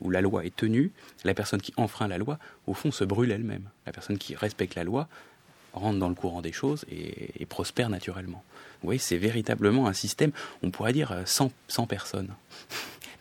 [0.00, 0.92] où la loi est tenue,
[1.24, 3.68] la personne qui enfreint la loi, au fond, se brûle elle-même.
[3.86, 5.08] La personne qui respecte la loi
[5.72, 8.42] rentre dans le courant des choses et, prospère naturellement.
[8.80, 10.32] Vous voyez, c'est véritablement un système,
[10.62, 12.28] on pourrait dire, sans, sans personne.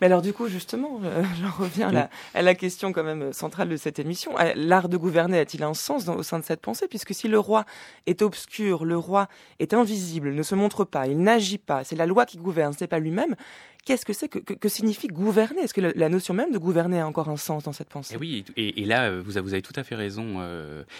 [0.03, 3.77] Mais alors du coup, justement, euh, j'en reviens à la, question quand même centrale de
[3.77, 4.37] cette émission.
[4.37, 6.89] Euh, l'art de gouverner a-t-il un sens au sein de cette pensée?
[6.89, 7.63] Puisque si le roi
[8.05, 9.29] est obscur, le roi
[9.59, 12.87] est invisible, ne se montre pas, il n'agit pas, c'est la loi qui gouverne, c'est
[12.87, 13.37] pas lui-même,
[13.85, 15.61] qu'est-ce que c'est que, signifie gouverner?
[15.61, 18.15] Est-ce que la, notion même de gouverner a encore un sens dans cette pensée?
[18.15, 20.41] Et Oui, et, là, euh, vous avez, tout à fait raison.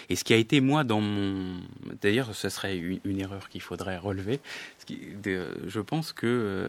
[0.08, 1.60] et ce qui a été, moi, dans mon...
[2.00, 4.40] D'ailleurs, ce serait une, erreur qu'il faudrait relever.
[4.88, 6.68] je pense que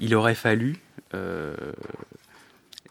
[0.00, 0.78] il aurait fallu
[1.14, 1.72] euh,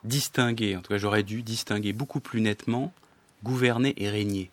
[0.04, 2.94] distinguer, en tout cas j'aurais dû distinguer beaucoup plus nettement
[3.44, 4.50] gouverner et régner.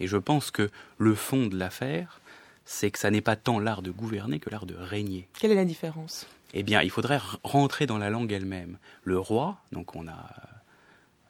[0.00, 2.20] Et je pense que le fond de l'affaire,
[2.64, 5.28] c'est que ça n'est pas tant l'art de gouverner que l'art de régner.
[5.38, 6.26] Quelle est la différence?
[6.54, 8.78] Eh bien, il faudrait rentrer dans la langue elle-même.
[9.04, 10.30] Le roi, donc on a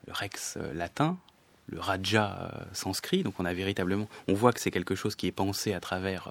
[0.06, 1.16] le rex euh, latin,
[1.66, 5.26] le raja euh, sanskrit, donc on a véritablement, on voit que c'est quelque chose qui
[5.26, 6.28] est pensé à travers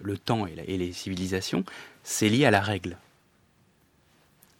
[0.00, 1.64] le temps et les civilisations,
[2.02, 2.96] c'est lié à la règle.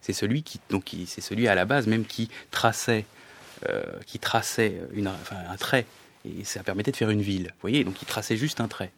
[0.01, 3.05] C'est celui qui, donc, c'est celui à la base même qui traçait,
[3.69, 4.81] euh, qui traçait
[5.31, 5.87] un trait
[6.25, 7.47] et ça permettait de faire une ville.
[7.47, 8.93] Vous voyez, donc il traçait juste un trait.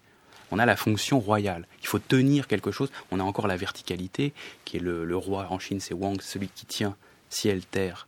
[0.50, 1.66] On a la fonction royale.
[1.82, 2.90] Il faut tenir quelque chose.
[3.10, 4.32] On a encore la verticalité,
[4.64, 6.96] qui est le, roi en Chine, c'est Wang, celui qui tient
[7.30, 8.06] ciel, terre,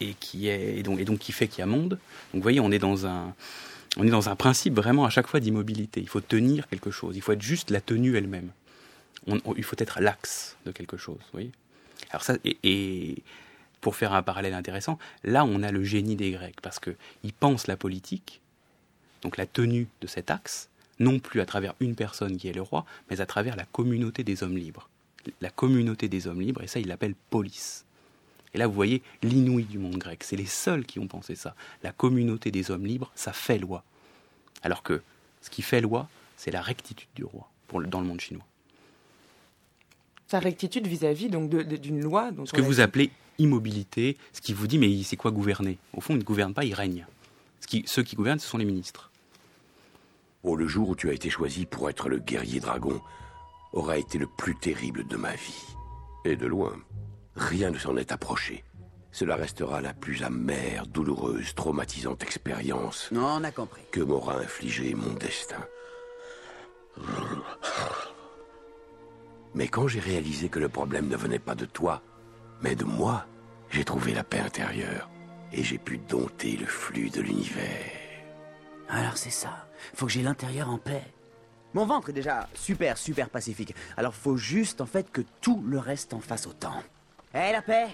[0.00, 1.90] et qui est et donc, et donc qui fait qu'il y a monde.
[1.90, 2.00] Donc
[2.34, 3.34] vous voyez, on est dans un
[3.96, 6.00] on est dans un principe vraiment à chaque fois d'immobilité.
[6.00, 7.16] Il faut tenir quelque chose.
[7.16, 8.50] Il faut être juste la tenue elle-même
[9.56, 11.18] il faut être l'axe de quelque chose.
[12.10, 13.22] Alors ça, et,
[13.80, 17.66] pour faire un parallèle intéressant, là on a le génie des Grecs parce qu'ils pensent
[17.66, 18.40] la politique,
[19.22, 20.68] donc la tenue de cet axe,
[20.98, 24.22] non plus à travers une personne qui est le roi, mais à travers la communauté
[24.22, 24.88] des hommes libres.
[25.40, 27.84] La communauté des hommes libres, et ça ils l'appellent police.
[28.54, 31.54] Et là vous voyez l'inouï du monde grec, c'est les seuls qui ont pensé ça.
[31.82, 33.84] La communauté des hommes libres, ça fait loi.
[34.62, 35.02] Alors que
[35.40, 38.44] ce qui fait loi, c'est la rectitude du roi pour, dans le monde chinois
[40.30, 42.30] sa rectitude vis-à-vis donc d'une loi.
[42.44, 45.76] ce que vous appelez immobilité, ce qui vous dit mais c'est quoi gouverner?
[45.92, 47.04] Au fond, il ne gouverne pas, il règne.
[47.60, 49.10] Ce qui, ceux qui gouvernent, ce sont les ministres.
[50.44, 53.00] Oh, le jour où tu as été choisi pour être le guerrier dragon
[53.72, 55.64] aura été le plus terrible de ma vie.
[56.24, 56.76] Et de loin,
[57.36, 58.64] rien ne s'en est approché.
[59.12, 63.08] Cela restera la plus amère, douloureuse, traumatisante expérience.
[63.10, 63.82] Non, on a compris.
[63.90, 65.64] Que m'aura infligé mon destin.
[69.54, 72.02] Mais quand j'ai réalisé que le problème ne venait pas de toi,
[72.62, 73.26] mais de moi,
[73.68, 75.10] j'ai trouvé la paix intérieure.
[75.52, 77.90] Et j'ai pu dompter le flux de l'univers.
[78.88, 79.66] Alors c'est ça.
[79.94, 81.02] Faut que j'ai l'intérieur en paix.
[81.74, 83.74] Mon ventre est déjà super, super pacifique.
[83.96, 86.82] Alors faut juste en fait que tout le reste en fasse autant.
[87.32, 87.86] Hé la paix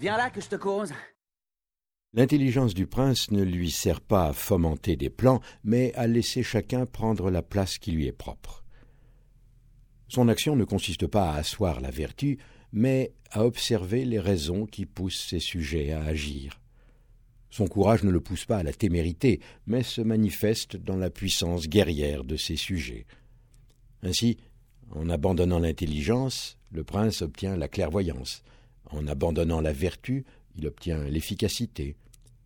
[0.00, 0.92] Viens là que je te cause.
[2.12, 6.86] L'intelligence du prince ne lui sert pas à fomenter des plans, mais à laisser chacun
[6.86, 8.64] prendre la place qui lui est propre.
[10.08, 12.38] Son action ne consiste pas à asseoir la vertu,
[12.72, 16.60] mais à observer les raisons qui poussent ses sujets à agir.
[17.50, 21.68] Son courage ne le pousse pas à la témérité, mais se manifeste dans la puissance
[21.68, 23.06] guerrière de ses sujets.
[24.02, 24.36] Ainsi,
[24.94, 28.44] en abandonnant l'intelligence, le prince obtient la clairvoyance.
[28.90, 30.24] En abandonnant la vertu,
[30.56, 31.96] il obtient l'efficacité.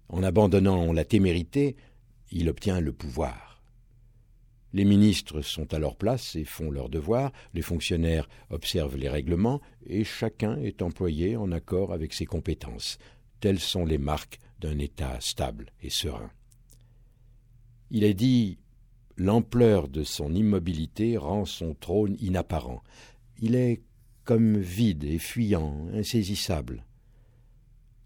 [0.09, 1.77] En abandonnant la témérité,
[2.31, 3.63] il obtient le pouvoir.
[4.73, 9.61] Les ministres sont à leur place et font leur devoir, les fonctionnaires observent les règlements,
[9.85, 12.99] et chacun est employé en accord avec ses compétences.
[13.41, 16.31] Telles sont les marques d'un État stable et serein.
[17.91, 18.59] Il est dit
[19.17, 22.83] L'ampleur de son immobilité rend son trône inapparent.
[23.43, 23.83] Il est
[24.25, 26.85] comme vide et fuyant, insaisissable.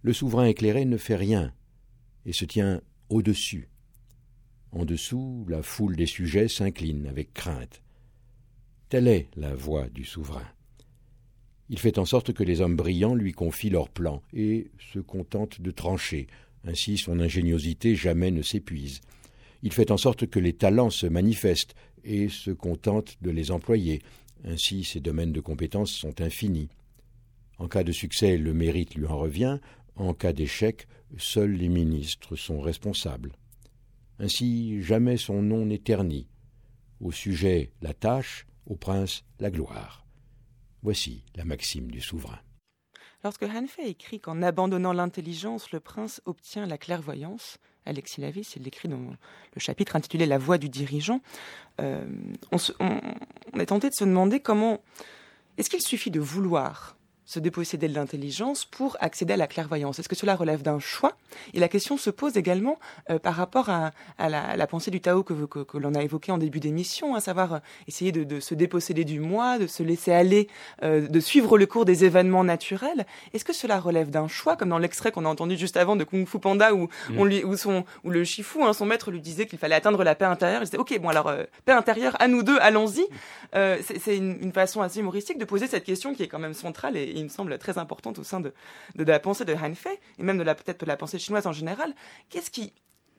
[0.02, 1.52] Le souverain éclairé ne fait rien
[2.26, 3.68] et se tient au-dessus
[4.74, 7.80] en dessous, la foule des sujets s'incline avec crainte.
[8.88, 10.46] Telle est la voix du souverain.
[11.70, 15.60] Il fait en sorte que les hommes brillants lui confient leurs plans et se contentent
[15.60, 16.26] de trancher.
[16.64, 19.00] Ainsi son ingéniosité jamais ne s'épuise.
[19.62, 24.02] Il fait en sorte que les talents se manifestent et se contente de les employer.
[24.44, 26.68] Ainsi ses domaines de compétences sont infinis.
[27.58, 29.58] En cas de succès, le mérite lui en revient.
[29.96, 30.86] En cas d'échec,
[31.16, 33.32] seuls les ministres sont responsables.
[34.18, 36.28] Ainsi, jamais son nom n'est terni.
[37.00, 40.06] Au sujet, la tâche, au prince, la gloire.
[40.82, 42.40] Voici la maxime du souverain.
[43.22, 48.88] Lorsque Hanfe écrit qu'en abandonnant l'intelligence, le prince obtient la clairvoyance, Alexis Lavis, il l'écrit
[48.88, 51.20] dans le chapitre intitulé La voix du dirigeant,
[51.80, 52.04] euh,
[52.50, 54.80] on est tenté de se demander comment
[55.58, 56.96] est-ce qu'il suffit de vouloir
[57.26, 61.16] se déposséder de l'intelligence pour accéder à la clairvoyance Est-ce que cela relève d'un choix?
[61.54, 62.78] Et la question se pose également
[63.10, 66.60] euh, par rapport à, la, pensée du Tao que, que, l'on a évoqué en début
[66.60, 67.58] d'émission, à savoir euh,
[67.88, 70.48] essayer de, se déposséder du moi, de se laisser aller,
[70.82, 73.06] euh, de suivre le cours des événements naturels.
[73.32, 76.04] Est-ce que cela relève d'un choix, comme dans l'extrait qu'on a entendu juste avant de
[76.04, 77.18] Kung Fu Panda, où, mm.
[77.18, 80.04] on lui, où, son, où le Shifu, hein, son maître, lui disait qu'il fallait atteindre
[80.04, 81.32] la paix intérieure Il disait, ok, bon alors,
[81.64, 83.06] paix intérieure, à nous deux, allons-y.
[83.52, 86.96] C'est une, une, façon assez humoristique de poser cette question qui est quand même centrale
[86.96, 88.52] et il me semble très importante au sein de,
[88.94, 91.46] de, la pensée de Han Fei, et même de la peut-être de la pensée chinoise
[91.46, 91.94] en général.
[92.28, 92.72] Qu'est-ce qui,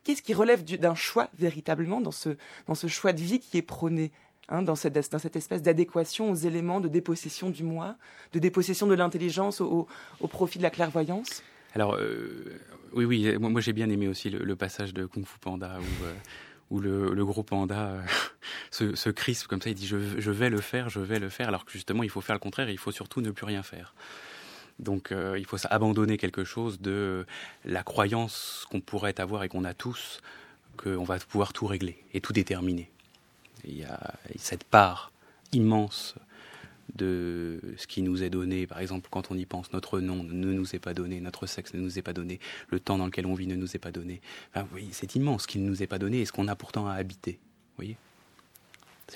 [0.04, 2.38] qu'est-ce qui relève d'un choix véritablement dans ce,
[2.68, 4.12] dans ce choix de vie qui est prôné
[4.48, 7.96] Hein, dans, cette, dans, cette, espèce d'adéquation aux éléments de dépossession du moi,
[8.32, 9.88] de dépossession de l'intelligence au,
[10.20, 11.42] au, profit de la clairvoyance?
[11.74, 12.60] Alors, euh,
[12.94, 16.14] oui, oui, moi, j'ai bien aimé aussi le, passage de Kung Fu Panda où, euh,
[16.72, 18.02] où le, gros panda euh,
[18.96, 21.48] se, crispe comme ça, il dit je, je, vais le faire, je vais le faire,
[21.48, 23.94] alors que justement il faut faire le contraire, il faut surtout ne plus rien faire.
[24.80, 27.26] Donc euh, il faut abandonner quelque chose de
[27.64, 30.22] la croyance qu'on pourrait avoir et qu'on a tous,
[30.78, 32.92] qu'on va pouvoir tout régler et tout déterminer.
[33.64, 35.12] Il y a cette part
[35.54, 36.16] immense
[36.96, 38.68] de ce qui nous est donné.
[38.68, 41.74] Par exemple, quand on y pense, notre nom ne nous est pas donné, notre sexe
[41.74, 42.40] ne nous est pas donné,
[42.70, 44.22] le temps dans lequel on vit ne nous est pas donné.
[44.74, 46.88] Oui, c'est immense ce qui ne nous est pas donné et ce qu'on a pourtant
[46.88, 47.40] à habiter.
[47.76, 47.98] voyez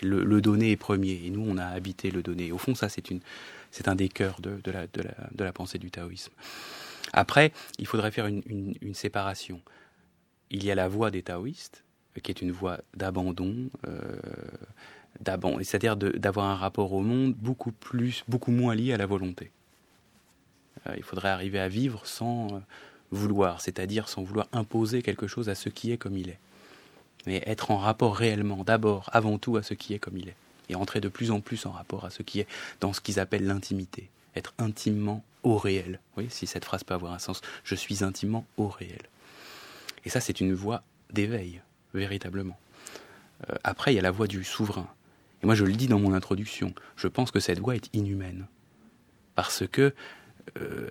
[0.03, 2.51] le, donné est premier et nous, on a habité le donné.
[2.51, 4.61] Au fond, ça, c'est un des cœurs de,
[5.43, 6.31] la, pensée du taoïsme.
[7.11, 9.61] Après, il faudrait faire une séparation.
[10.51, 11.83] Il y a la voie des taoïstes,
[12.21, 14.17] qui est une voie d'abandon, euh,
[15.25, 19.51] c'est-à-dire d'avoir un rapport au monde beaucoup plus, beaucoup moins lié à la volonté.
[20.87, 22.59] Euh, il faudrait arriver à vivre sans euh,
[23.11, 26.39] vouloir, c'est-à-dire sans vouloir imposer quelque chose à ce qui est comme il est,
[27.25, 30.35] mais être en rapport réellement, d'abord, avant tout, à ce qui est comme il est,
[30.69, 32.47] et entrer de plus en plus en rapport à ce qui est
[32.79, 35.99] dans ce qu'ils appellent l'intimité, être intimement au réel.
[36.17, 39.01] Oui, si cette phrase peut avoir un sens, je suis intimement au réel.
[40.05, 41.61] Et ça, c'est une voie d'éveil,
[41.93, 42.57] véritablement.
[43.49, 44.87] Euh, après, il y a la voie du souverain.
[45.41, 48.47] Et moi, je le dis dans mon introduction, je pense que cette voie est inhumaine.
[49.35, 49.93] Parce que
[50.57, 50.89] euh,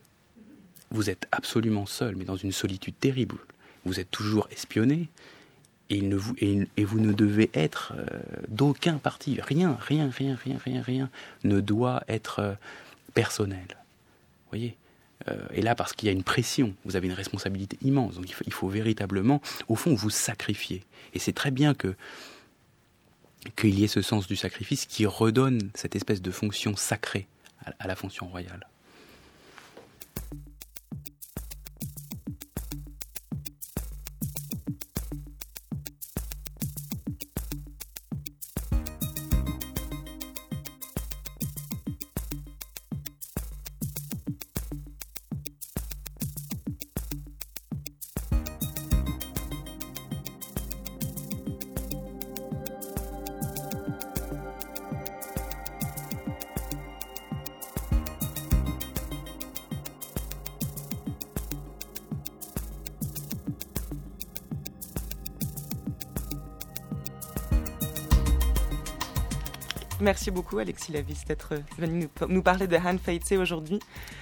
[0.90, 3.36] vous êtes absolument seul, mais dans une solitude terrible.
[3.84, 5.08] Vous êtes toujours espionné,
[5.90, 8.06] et, vous, ne devez être euh,
[8.48, 9.40] d'aucun parti.
[9.40, 11.10] Rien, rien, rien, rien, rien, rien
[11.44, 12.54] ne doit être euh,
[13.14, 13.66] personnel.
[13.70, 14.76] Vous voyez
[15.52, 18.14] Et là, parce qu'il y a une pression, vous avez une responsabilité immense.
[18.14, 20.84] Donc il faut véritablement, au fond, vous sacrifier.
[21.14, 21.94] Et c'est très bien que
[23.56, 27.26] qu'il y ait ce sens du sacrifice qui redonne cette espèce de fonction sacrée
[27.78, 28.66] à la fonction royale.
[70.00, 73.80] Merci beaucoup Alexis Lavis d'être venu nous parler de Han Fei aujourd'hui.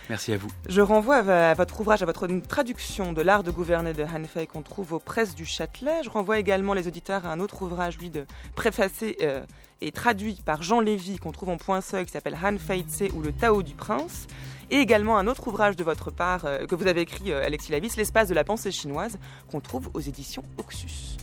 [0.09, 0.49] Merci à vous.
[0.69, 4.47] Je renvoie à votre ouvrage, à votre traduction de l'art de gouverner de Han Fei
[4.47, 6.03] qu'on trouve aux presses du Châtelet.
[6.03, 8.25] Je renvoie également les auditeurs à un autre ouvrage, lui, de
[8.55, 9.45] préfacé euh,
[9.83, 13.13] et traduit par Jean Lévy qu'on trouve en point seuil qui s'appelle Han Fei Tse
[13.15, 14.27] ou le Tao du Prince.
[14.71, 17.71] Et également un autre ouvrage de votre part euh, que vous avez écrit, euh, Alexis
[17.71, 19.19] Lavis, L'espace de la pensée chinoise,
[19.51, 21.19] qu'on trouve aux éditions Oxus.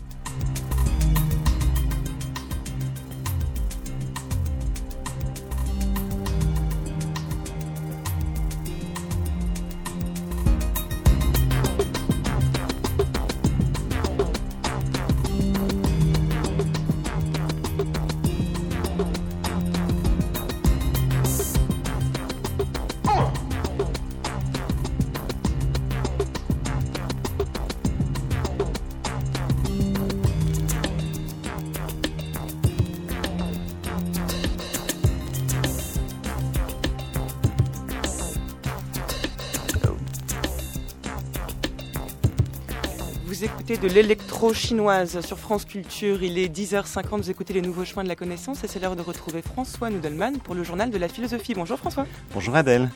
[43.83, 46.23] De l'électro-chinoise sur France Culture.
[46.23, 49.01] Il est 10h50, vous écoutez les nouveaux chemins de la connaissance et c'est l'heure de
[49.01, 51.53] retrouver François Nudelman pour le journal de la philosophie.
[51.53, 52.05] Bonjour François.
[52.33, 52.89] Bonjour Adèle.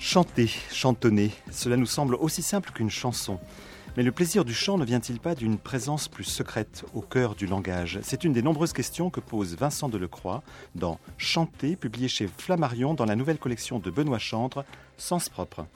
[0.00, 3.38] Chanter, chantonner, cela nous semble aussi simple qu'une chanson.
[3.96, 7.46] Mais le plaisir du chant ne vient-il pas d'une présence plus secrète au cœur du
[7.46, 8.00] langage?
[8.02, 10.42] C'est une des nombreuses questions que pose Vincent Delecroix
[10.74, 14.64] dans Chanter, publié chez Flammarion dans la nouvelle collection de Benoît Chantre,
[14.96, 15.66] Sens propre.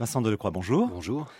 [0.00, 0.88] Vincent Delecroix, bonjour.
[0.88, 1.30] Bonjour.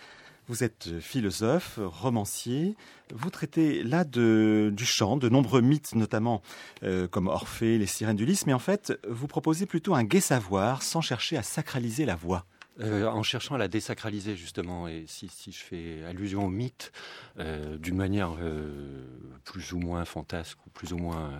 [0.47, 2.75] Vous êtes philosophe, romancier.
[3.11, 6.43] Vous traitez là de, du chant, de nombreux mythes, notamment
[6.83, 10.83] euh, comme Orphée, les sirènes d'Ulysse, mais en fait, vous proposez plutôt un gai savoir
[10.83, 12.45] sans chercher à sacraliser la voix.
[12.81, 16.91] Euh, en cherchant à la désacraliser justement, et si, si je fais allusion au mythe
[17.39, 18.35] euh, d'une manière
[19.43, 21.31] plus ou moins fantasque ou plus ou moins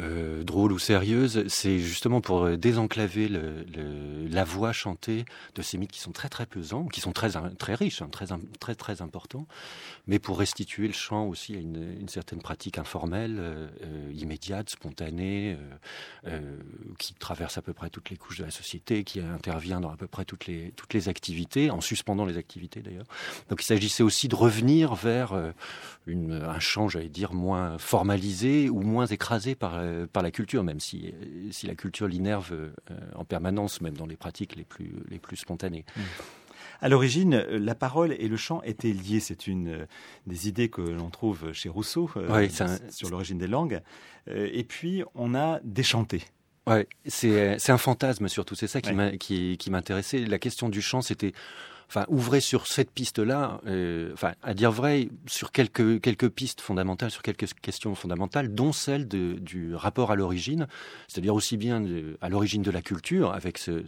[0.00, 5.92] euh, drôle ou sérieuse, c'est justement pour euh, désenclaver la voix chantée de ces mythes
[5.92, 7.28] qui sont très très pesants, qui sont très
[7.58, 8.28] très riches, hein, très
[8.58, 9.46] très très importants,
[10.06, 13.68] mais pour restituer le chant aussi à une, certaine pratique informelle, euh,
[14.14, 15.58] immédiate, spontanée,
[16.98, 19.96] qui traverse à peu près toutes les couches de la société, qui intervient dans à
[19.96, 23.06] peu près toutes les toutes les activités, en suspendant les activités d'ailleurs.
[23.50, 25.34] Donc il s'agissait aussi de revenir vers
[26.06, 30.80] un chant, j'allais dire, moins formalisé ou moins écrasé par euh, par la culture, même
[30.80, 31.14] si,
[31.50, 32.70] si la culture l'innerve euh,
[33.14, 35.84] en permanence, même dans les pratiques les plus, les plus spontanées.
[35.96, 36.00] Mmh.
[36.80, 39.20] À l'origine, la parole et le chant étaient liés.
[39.20, 39.86] C'est une euh,
[40.26, 42.78] des idées que l'on trouve chez Rousseau un...
[42.90, 43.80] sur l'origine des langues.
[44.26, 46.22] Et puis, on a déchanté.
[46.66, 48.54] Ouais, c'est un fantasme surtout.
[48.54, 49.70] C'est ça qui ouais.
[49.70, 50.18] m'intéressait.
[50.26, 51.32] La question du chant, c'était
[51.94, 57.10] enfin, ouvrez sur cette piste-là, euh, enfin, à dire vrai, sur quelques, quelques pistes fondamentales,
[57.10, 60.68] sur quelques questions fondamentales, dont celle du rapport à l'origine,
[61.06, 61.84] c'est-à-dire aussi bien
[62.22, 63.84] à l'origine de la culture, avec ce,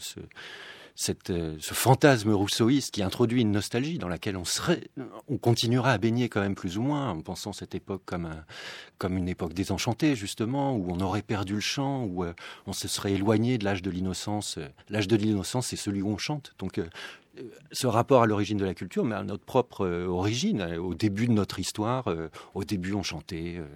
[1.31, 4.83] euh, ce fantasme rousseauiste qui introduit une nostalgie dans laquelle on serait,
[5.29, 8.45] on continuera à baigner quand même plus ou moins, en pensant cette époque comme un,
[8.99, 12.33] comme une époque désenchantée justement, où on aurait perdu le chant, où euh,
[12.67, 14.59] on se serait éloigné de l'âge de l'innocence.
[14.91, 16.55] L'âge de l'innocence, c'est celui où on chante.
[16.59, 16.79] Donc
[17.73, 20.95] ce rapport à l'origine de la culture, mais à notre propre euh, origine, euh, au
[20.95, 22.09] début de notre histoire.
[22.09, 23.67] Euh, au début, on chantait, euh,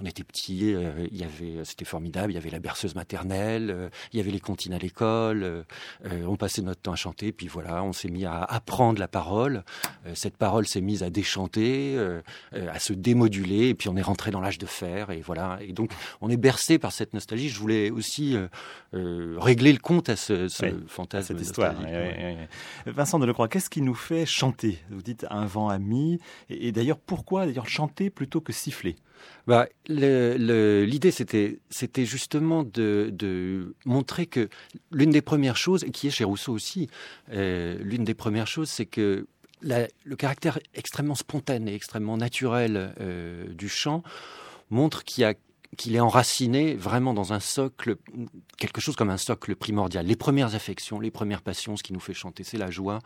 [0.00, 3.70] on était petits, euh, il y avait, c'était formidable, il y avait la berceuse maternelle,
[3.70, 5.64] euh, il y avait les comptines à l'école,
[6.04, 9.64] on passait notre temps à chanter, puis voilà, on s'est mis à apprendre la parole.
[10.14, 11.98] cette parole s'est mise à déchanter,
[12.52, 15.58] à se démoduler, et puis on est rentré dans l'âge de fer, et voilà.
[15.60, 15.90] Et donc,
[16.20, 17.48] on est bercé par cette nostalgie.
[17.48, 18.36] Je voulais aussi
[18.92, 21.36] régler le compte à ce, ce oui, fantasme.
[21.36, 21.74] Cette histoire.
[21.80, 21.86] Oui,
[22.86, 24.80] oui, Vincent Delecroix, qu'est-ce qui nous fait chanter?
[24.90, 26.18] Vous dites un vent ami.
[26.50, 28.96] Et, d'ailleurs, pourquoi d'ailleurs chanter plutôt que siffler?
[29.46, 34.48] Bah, L'idée, c'était, c'était justement de, montrer que
[34.90, 36.88] l'une des premières choses, et qui est chez Rousseau aussi,
[37.32, 39.28] euh, l'une des premières choses, c'est que
[39.62, 44.02] le caractère extrêmement spontané, extrêmement naturel euh, du chant
[44.70, 45.34] montre qu'il y a
[45.76, 47.96] qu'il est enraciné vraiment dans un socle,
[48.56, 50.06] quelque chose comme un socle primordial.
[50.06, 53.00] Les premières affections, les premières passions, ce qui nous fait chanter, c'est la joie,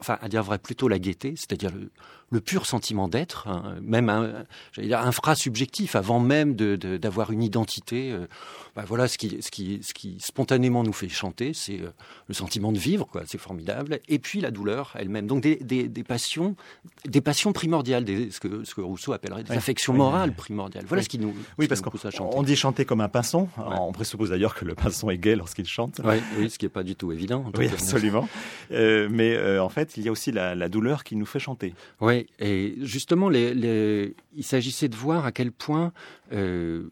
[0.00, 1.90] enfin, à dire vrai, plutôt la gaieté, c'est-à-dire le,
[2.30, 4.44] le, pur sentiment d'être, hein, même un,
[4.76, 8.10] dire, infrasubjectif, avant même d'avoir de, de, une identité.
[8.10, 8.26] Euh,
[8.74, 11.90] ben voilà, ce qui, ce, qui, ce qui spontanément nous fait chanter, c'est euh,
[12.28, 15.26] le sentiment de vivre, quoi, c'est formidable, et puis la douleur elle-même.
[15.26, 16.56] Donc des, des, des, passions,
[17.04, 20.36] des passions primordiales, des, ce, que, ce que Rousseau appellerait des oui, affections morales oui.
[20.36, 20.84] primordiales.
[20.86, 21.80] Voilà ce qui nous, oui, parce
[22.20, 23.48] on dit chanter comme un pinson.
[23.56, 23.76] Ouais.
[23.78, 26.00] On présuppose d'ailleurs que le pinson est gay lorsqu'il chante.
[26.04, 27.44] Oui, oui, ce qui n'est pas du tout évident.
[27.56, 27.74] oui, cas.
[27.74, 28.28] absolument.
[28.70, 31.38] euh, mais euh, en fait, il y a aussi la, la, douleur qui nous fait
[31.38, 31.74] chanter.
[32.00, 34.14] Oui, et justement, les, les...
[34.34, 35.92] il s'agissait de voir à quel point
[36.32, 36.90] euh,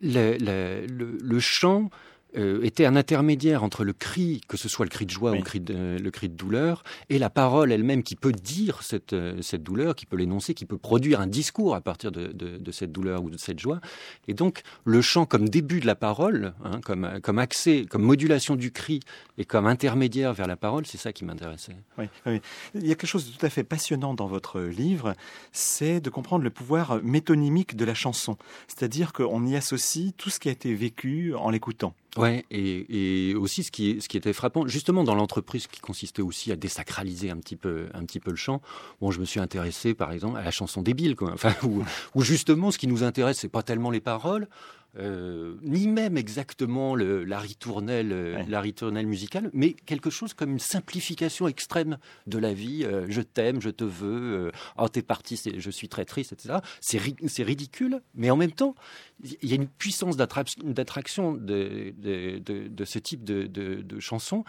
[0.00, 1.90] le, le, le, chant
[2.36, 5.38] euh, était un intermédiaire entre le cri, que ce soit le cri de joie oui.
[5.38, 8.82] ou le cri de, le cri de douleur, et la parole elle-même qui peut dire
[8.82, 12.26] cette, euh, cette douleur, qui peut l'énoncer, qui peut produire un discours à partir de,
[12.26, 13.80] de, de, cette douleur ou de cette joie.
[14.26, 18.56] Et donc le chant comme début de la parole, hein, comme, comme accès, comme modulation
[18.56, 19.00] du cri
[19.38, 21.76] et comme intermédiaire vers la parole, c'est ça qui m'intéressait.
[21.96, 22.40] Oui, oui.
[22.74, 25.14] Il y a quelque chose de tout à fait passionnant dans votre livre,
[25.52, 28.36] c'est de comprendre le pouvoir métonymique de la chanson.
[28.66, 31.94] C'est-à-dire qu'on y associe tout ce qui a été vécu en l'écoutant.
[32.16, 36.22] Ouais, et, et, aussi ce qui, ce qui était frappant, justement dans l'entreprise qui consistait
[36.22, 38.62] aussi à désacraliser un petit peu, un petit peu le chant.
[39.00, 41.32] Bon, je me suis intéressé, par exemple, à la chanson débile, quoi.
[41.32, 41.54] Enfin,
[42.14, 44.48] où, justement, ce qui nous intéresse, c'est pas tellement les paroles,
[44.96, 50.52] euh, ni même exactement le, la, ritournelle, euh, la ritournelle musicale, mais quelque chose comme
[50.52, 52.84] une simplification extrême de la vie.
[52.84, 56.60] Euh, je t'aime, je te veux, oh t'es parti, je suis très triste, etc.
[56.80, 58.74] C'est ridicule, mais en même temps,
[59.22, 64.44] il y a une puissance d'attraction de, de, de, de, ce type de, chansons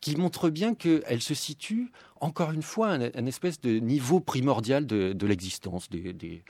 [0.00, 1.90] qui montre bien qu'elle se situe
[2.24, 6.42] encore une fois un, espèce de niveau primordial de, l'existence, des, des,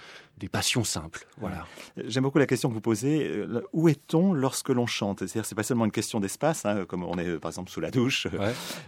[0.49, 1.27] passions simples.
[1.39, 1.67] Voilà.
[2.07, 3.27] J'aime beaucoup la question que vous posez.
[3.27, 5.21] Euh, où est-on lorsque l'on chante?
[5.21, 7.91] C'est-à-dire, c'est pas seulement une question d'espace, hein, comme on est par exemple sous la
[7.91, 8.27] douche,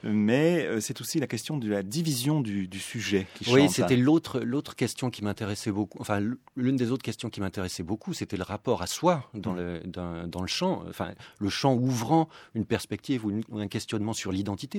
[0.02, 4.40] mais euh, c'est aussi la question de la division du, sujet qui Oui, c'était l'autre
[4.40, 5.98] l'autre question qui m'intéressait beaucoup.
[6.00, 6.20] Enfin,
[6.56, 9.56] l'une des autres questions qui m'intéressait beaucoup, c'était le rapport à soi dans mm.
[9.56, 10.84] le dans, dans, le chant.
[10.88, 14.30] Enfin, le chant ouvrant une perspective ou, ou un questionnement sur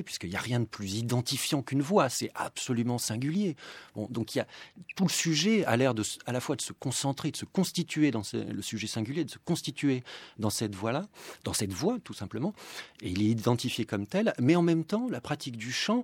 [0.04, 3.56] puisqu'il n'y a rien de plus identifiant qu'une voix c'est absolument singulier.
[3.96, 4.48] Bon, donc il y a
[4.96, 8.12] tout le sujet a l'air de à la fois de se concentrer, de se constituer
[8.12, 10.04] dans le sujet singulier, de se constituer
[10.38, 11.06] dans cette voie-là,
[11.44, 12.54] dans cette voie tout simplement,
[13.02, 14.34] et il est identifié comme tel.
[14.40, 16.04] Mais en même temps, la pratique du chant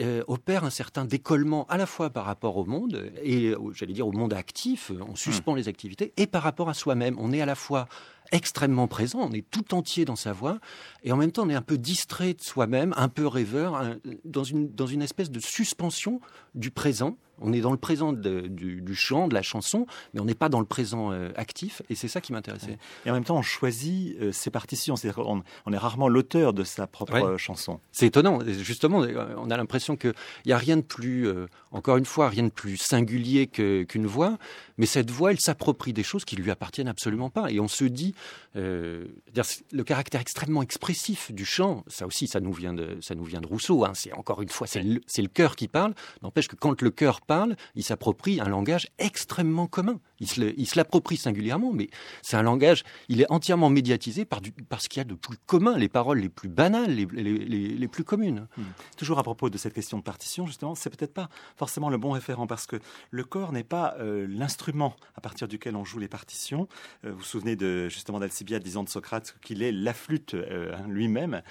[0.00, 4.06] euh, opère un certain décollement à la fois par rapport au monde et j'allais dire
[4.06, 5.56] au monde actif, on suspend mmh.
[5.56, 7.16] les activités, et par rapport à soi-même.
[7.18, 7.88] On est à la fois
[8.32, 10.58] extrêmement présent, on est tout entier dans sa voix,
[11.02, 14.44] et en même temps on est un peu distrait de soi-même, un peu rêveur, dans,
[14.44, 16.20] une, dans une espèce de suspension
[16.54, 20.34] du présent, on est dans le présent du, chant, de la chanson, mais on n'est
[20.34, 21.82] pas dans le présent euh, actif.
[21.88, 22.78] Et c'est ça qui m'intéressait.
[23.06, 24.94] Et en même temps, on choisit euh, ses partitions.
[25.66, 27.80] On est rarement l'auteur de sa propre euh, chanson.
[27.92, 28.40] C'est étonnant.
[28.46, 28.98] Justement,
[29.38, 30.12] on a l'impression qu'il
[30.46, 31.28] n'y a rien de plus,
[31.72, 34.38] encore une fois, rien de plus singulier qu'une voix.
[34.80, 37.50] Mais cette voix, elle s'approprie des choses qui lui appartiennent absolument pas.
[37.50, 38.14] Et on se dit,
[38.54, 43.84] le caractère extrêmement expressif du chant, ça aussi, ça nous vient de, Rousseau.
[43.84, 43.92] Hein.
[43.94, 45.92] C'est encore une fois, c'est le cœur qui parle.
[46.22, 50.00] N'empêche que quand le cœur parle, il s'approprie un langage extrêmement commun.
[50.20, 51.88] Il se l'approprie singulièrement, mais
[52.22, 55.36] c'est un langage, il est entièrement médiatisé par, du, ce qu'il y a de plus
[55.46, 58.46] commun, les paroles les plus banales, les, les, plus communes.
[58.56, 58.62] Hmm.
[58.96, 62.10] Toujours à propos de cette question de partition, justement, c'est peut-être pas forcément le bon
[62.10, 62.76] référent, parce que
[63.10, 66.68] le corps n'est pas euh, l'instrument à partir duquel on joue les partitions.
[67.04, 70.76] Euh, vous vous souvenez de, justement d'Alcibiade disant de Socrate qu'il est la flûte euh,
[70.86, 71.42] lui-même.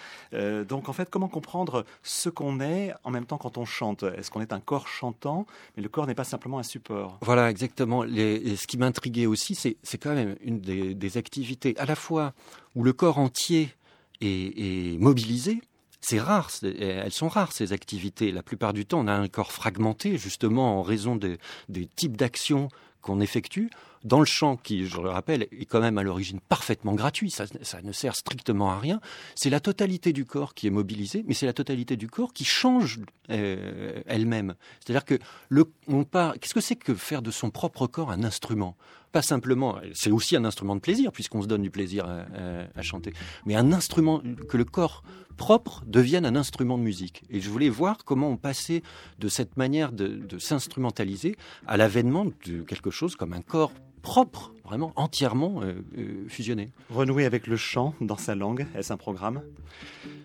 [0.67, 4.03] donc en fait, comment comprendre ce qu'on est en même temps quand on chante?
[4.03, 5.45] Est-ce qu'on est un corps chantant?
[5.75, 7.17] Mais le corps n'est pas simplement un support.
[7.21, 8.03] Voilà, exactement.
[8.03, 12.33] Les, ce qui m'intriguait aussi, c'est quand même une des, activités à la fois
[12.75, 13.69] où le corps entier
[14.21, 15.61] est, mobilisé,
[16.01, 18.31] c'est rare, elles sont rares ces activités.
[18.31, 22.69] La plupart du temps, on a un corps fragmenté justement en raison des types d'actions
[23.01, 23.69] qu'on effectue
[24.03, 27.45] dans le champ qui, je le rappelle, est quand même à l'origine parfaitement gratuit, ça,
[27.83, 29.01] ne sert strictement à rien,
[29.35, 32.45] c'est la totalité du corps qui est mobilisée, mais c'est la totalité du corps qui
[32.45, 34.55] change euh, elle-même.
[34.79, 35.19] C'est-à-dire que
[35.87, 38.75] on part, qu'est-ce que c'est que faire de son propre corps un instrument?
[39.11, 43.11] Pas simplement, c'est aussi un instrument de plaisir puisqu'on se donne du plaisir à, chanter,
[43.45, 45.03] mais un instrument que le corps
[45.35, 47.23] propre devienne un instrument de musique.
[47.29, 48.83] Et je voulais voir comment on passait
[49.17, 53.71] de cette manière de, de s'instrumentaliser à l'avènement de quelque chose comme un corps
[54.01, 56.71] propre, vraiment entièrement euh, euh, fusionné.
[56.89, 59.41] Renouer avec le chant dans sa langue, est-ce un programme?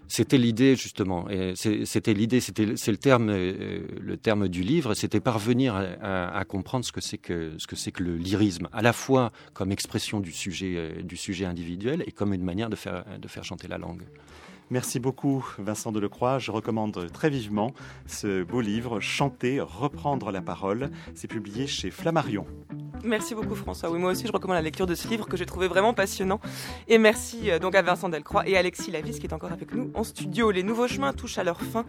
[0.06, 1.26] C'était l'idée justement.
[1.54, 4.92] C'était l'idée, c'était c'est le terme, euh, le terme du livre.
[4.92, 8.82] C'était parvenir à, comprendre ce que c'est que ce que c'est que le lyrisme, à
[8.82, 13.04] la fois comme expression du sujet du sujet individuel et comme une manière de faire
[13.18, 14.02] de faire chanter la langue.
[14.74, 16.40] Merci beaucoup Vincent Delecroix.
[16.40, 17.70] Je recommande très vivement
[18.08, 20.90] ce beau livre, Chanter, reprendre la parole.
[21.14, 22.44] C'est publié chez Flammarion.
[23.04, 23.88] Merci beaucoup François.
[23.88, 26.40] Oui, moi aussi je recommande la lecture de ce livre que j'ai trouvé vraiment passionnant.
[26.88, 29.92] Et merci euh, donc à Vincent Delcroix et Alexis Lavis qui est encore avec nous
[29.94, 30.50] en studio.
[30.50, 31.84] Les nouveaux chemins touchent à leur fin,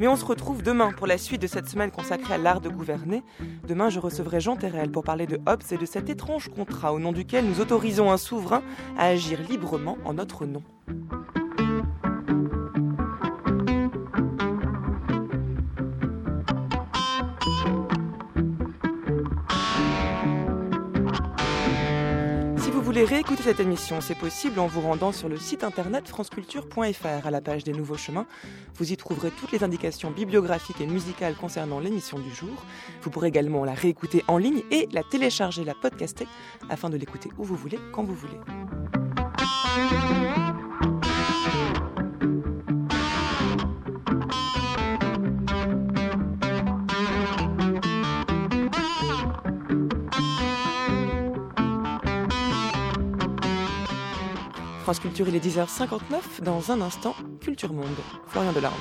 [0.00, 2.68] mais on se retrouve demain pour la suite de cette semaine consacrée à l'art de
[2.68, 3.22] gouverner.
[3.68, 6.98] Demain, je recevrai Jean Terrel pour parler de Hobbes et de cet étrange contrat au
[6.98, 8.64] nom duquel nous autorisons un souverain
[8.98, 10.64] à agir librement en notre nom.
[22.94, 27.30] Voulez réécouter cette émission, c'est possible en vous rendant sur le site internet franceculture.fr à
[27.32, 28.24] la page des Nouveaux Chemins.
[28.76, 32.54] Vous y trouverez toutes les indications bibliographiques et musicales concernant l'émission du jour.
[33.02, 36.28] Vous pourrez également la réécouter en ligne et la télécharger, la podcaster,
[36.70, 38.38] afin de l'écouter où vous voulez, quand vous voulez.
[54.84, 56.42] France Culture, il est 10h59.
[56.42, 57.86] Dans un instant, Culture Monde.
[58.26, 58.74] Florian Delarme.